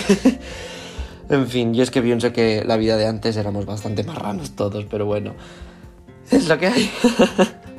en 1.29 1.47
fin, 1.47 1.73
yo 1.73 1.83
es 1.83 1.89
que 1.89 2.01
pienso 2.01 2.33
que 2.33 2.65
la 2.65 2.75
vida 2.75 2.97
de 2.97 3.07
antes 3.07 3.37
éramos 3.37 3.65
bastante 3.65 4.03
marranos 4.03 4.51
todos, 4.51 4.83
pero 4.91 5.05
bueno. 5.05 5.35
Es 6.31 6.49
lo 6.49 6.57
que 6.59 6.67
hay. 6.67 6.91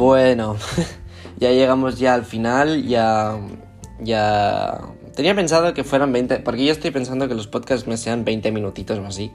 Bueno, 0.00 0.56
ya 1.38 1.50
llegamos 1.50 1.98
ya 1.98 2.14
al 2.14 2.24
final, 2.24 2.86
ya... 2.86 3.38
Ya... 4.00 4.80
Tenía 5.14 5.34
pensado 5.34 5.74
que 5.74 5.84
fueran 5.84 6.10
20, 6.10 6.38
porque 6.38 6.64
yo 6.64 6.72
estoy 6.72 6.90
pensando 6.90 7.28
que 7.28 7.34
los 7.34 7.48
podcasts 7.48 7.86
me 7.86 7.98
sean 7.98 8.24
20 8.24 8.50
minutitos 8.50 8.98
o 8.98 9.04
así, 9.04 9.30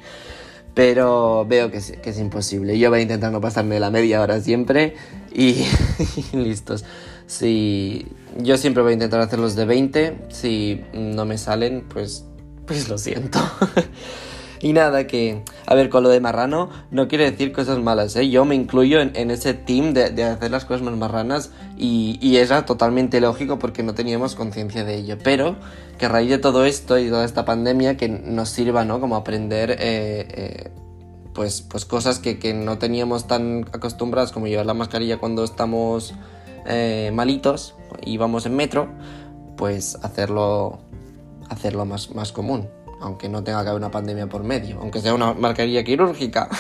pero 0.73 1.45
veo 1.45 1.69
que 1.69 1.78
es, 1.78 2.19
imposible. 2.19 2.80
Yo 2.80 2.89
voy 2.89 2.99
a 2.99 3.01
intentar 3.04 3.32
no 3.32 3.41
pasarme 3.41 3.80
la 3.80 3.91
media 3.91 4.21
hora 4.21 4.41
siempre 4.41 4.95
y, 5.32 5.67
y 6.34 6.38
listos. 6.38 6.84
Si 7.28 8.08
yo 8.39 8.58
siempre 8.58 8.82
voy 8.82 8.91
a 8.91 8.93
intentar 8.93 9.19
hacerlos 9.19 9.56
de 9.56 9.65
20, 9.65 10.17
si 10.30 10.84
no 10.93 11.25
me 11.25 11.38
salen, 11.38 11.86
pues 11.88 12.25
pues 12.65 12.89
lo 12.89 12.97
siento. 12.97 13.39
Y 14.65 14.73
nada, 14.73 15.06
que, 15.06 15.43
a 15.67 15.75
ver, 15.75 15.89
con 15.89 16.01
lo 16.01 16.10
de 16.10 16.19
marrano 16.19 16.71
no 16.89 17.08
quiere 17.08 17.30
decir 17.30 17.54
cosas 17.54 17.78
malas, 17.78 18.15
¿eh? 18.15 18.32
Yo 18.32 18.45
me 18.45 18.56
incluyo 18.56 18.99
en, 18.99 19.30
ese 19.30 19.54
team 19.54 19.93
de, 19.93 20.23
hacer 20.23 20.49
las 20.49 20.65
cosas 20.65 20.82
más 20.82 20.97
marranas 20.97 21.51
y, 21.78 22.17
y 22.19 22.38
era 22.38 22.65
totalmente 22.65 23.21
lógico 23.21 23.60
porque 23.60 23.84
no 23.84 23.93
teníamos 23.93 24.34
conciencia 24.34 24.84
de 24.84 24.95
ello. 24.95 25.19
Pero 25.23 25.56
que 25.99 26.08
a 26.08 26.10
raíz 26.10 26.32
de 26.32 26.39
todo 26.39 26.65
esto 26.65 26.97
y 26.97 27.10
toda 27.10 27.25
esta 27.25 27.45
pandemia 27.45 27.95
que 27.95 28.10
nos 28.10 28.49
sirva, 28.49 28.84
¿no? 28.86 28.99
Como 28.99 29.15
aprender... 29.15 29.69
Eh, 29.69 29.78
eh, 29.80 30.71
pues, 31.36 31.62
pues 31.62 31.86
cosas 31.86 32.17
que, 32.17 32.39
que, 32.39 32.56
no 32.56 32.80
teníamos 32.80 33.28
tan 33.28 33.67
acostumbradas 33.71 34.32
como 34.32 34.47
llevar 34.47 34.65
la 34.65 34.73
mascarilla 34.73 35.19
cuando 35.19 35.43
estamos 35.43 36.15
eh, 36.65 37.12
malitos 37.13 37.75
y 38.04 38.17
vamos 38.17 38.47
en 38.47 38.56
metro, 38.56 38.88
pues 39.58 39.95
hacerlo, 40.01 40.80
hacerlo 41.49 41.86
más, 41.86 42.15
más 42.15 42.32
común 42.32 42.67
aunque 43.02 43.28
no 43.30 43.44
tenga 43.44 43.64
que 43.64 43.70
haber 43.70 43.80
una 43.80 43.92
pandemia 43.92 44.28
por 44.28 44.44
medio, 44.44 44.80
aunque 44.80 45.00
sea 45.02 45.14
una 45.14 45.34
marcaría 45.34 45.84
quirúrgica. 45.84 46.50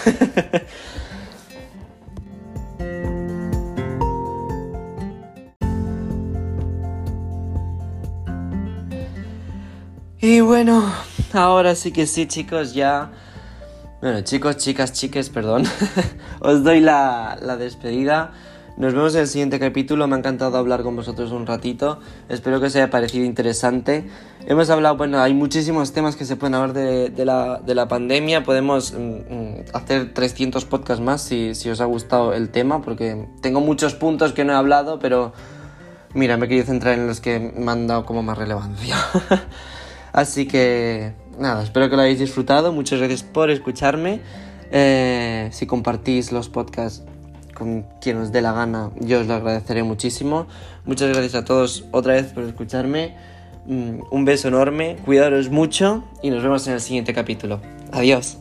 y 10.21 10.41
bueno, 10.41 10.91
ahora 11.33 11.73
sí 11.75 11.91
que 11.91 12.07
sí, 12.07 12.27
chicos, 12.27 12.73
ya... 12.73 13.11
Bueno, 14.01 14.21
chicos, 14.21 14.57
chicas, 14.57 14.91
chiques, 14.93 15.29
perdón. 15.29 15.65
Os 16.39 16.63
doy 16.63 16.79
la, 16.79 17.37
la 17.41 17.57
despedida. 17.57 18.31
Nos 18.77 18.93
vemos 18.93 19.15
en 19.15 19.21
el 19.21 19.27
siguiente 19.27 19.57
capítulo. 19.57 20.05
Me 20.05 20.15
ha 20.15 20.19
encantado 20.19 20.57
hablar 20.57 20.83
con 20.83 20.97
vosotros 20.97 21.31
un 21.31 21.45
ratito. 21.45 21.99
Espero 22.27 22.59
que 22.59 22.65
os 22.65 22.75
haya 22.75 22.89
parecido 22.89 23.23
interesante. 23.23 24.05
Hemos 24.47 24.69
hablado, 24.69 24.97
bueno, 24.97 25.21
hay 25.21 25.33
muchísimos 25.33 25.93
temas 25.93 26.17
que 26.17 26.25
se 26.25 26.35
pueden 26.35 26.55
hablar 26.55 26.73
de, 26.73 27.25
la, 27.25 27.87
pandemia. 27.87 28.43
Podemos 28.43 28.91
mm, 28.91 28.97
mm, 28.97 29.55
hacer 29.73 30.13
300 30.13 30.65
podcasts 30.65 31.01
más 31.01 31.21
si, 31.21 31.55
si, 31.55 31.69
os 31.69 31.79
ha 31.79 31.85
gustado 31.85 32.33
el 32.33 32.49
tema, 32.49 32.81
porque 32.81 33.29
tengo 33.41 33.61
muchos 33.61 33.95
puntos 33.95 34.33
que 34.33 34.43
no 34.43 34.51
he 34.51 34.55
hablado, 34.57 34.99
pero 34.99 35.31
mira, 36.13 36.35
me 36.35 36.45
he 36.45 36.49
querido 36.49 36.65
centrar 36.65 36.95
en 36.95 37.07
los 37.07 37.21
que 37.21 37.39
me 37.39 37.71
han 37.71 37.87
dado 37.87 38.05
como 38.05 38.23
más 38.23 38.37
relevancia. 38.37 38.97
Así 40.11 40.47
que, 40.47 41.13
nada, 41.39 41.63
espero 41.63 41.89
que 41.89 41.95
lo 41.95 42.01
hayáis 42.01 42.19
disfrutado. 42.19 42.73
Muchas 42.73 42.99
gracias 42.99 43.23
por 43.23 43.49
escucharme. 43.49 44.19
Eh, 44.71 45.47
si 45.53 45.65
compartís 45.65 46.33
los 46.33 46.49
podcasts 46.49 47.05
con 47.55 47.85
quien 47.99 48.17
os 48.17 48.31
dé 48.31 48.41
la 48.41 48.51
gana, 48.51 48.91
yo 48.99 49.21
os 49.21 49.27
lo 49.27 49.33
agradeceré 49.33 49.81
muchísimo. 49.81 50.45
Muchas 50.85 51.09
gracias 51.09 51.33
a 51.35 51.45
todos 51.45 51.85
otra 51.91 52.13
vez 52.13 52.27
por 52.33 52.43
escucharme. 52.43 53.15
Mm, 53.65 54.01
un 54.11 54.25
beso 54.25 54.49
enorme, 54.49 54.97
cuidaros 55.03 55.49
mucho 55.49 56.03
y 56.21 56.29
nos 56.29 56.43
vemos 56.43 56.67
en 56.67 56.73
el 56.73 56.81
siguiente 56.81 57.13
capítulo. 57.13 57.59
Adiós. 57.91 58.37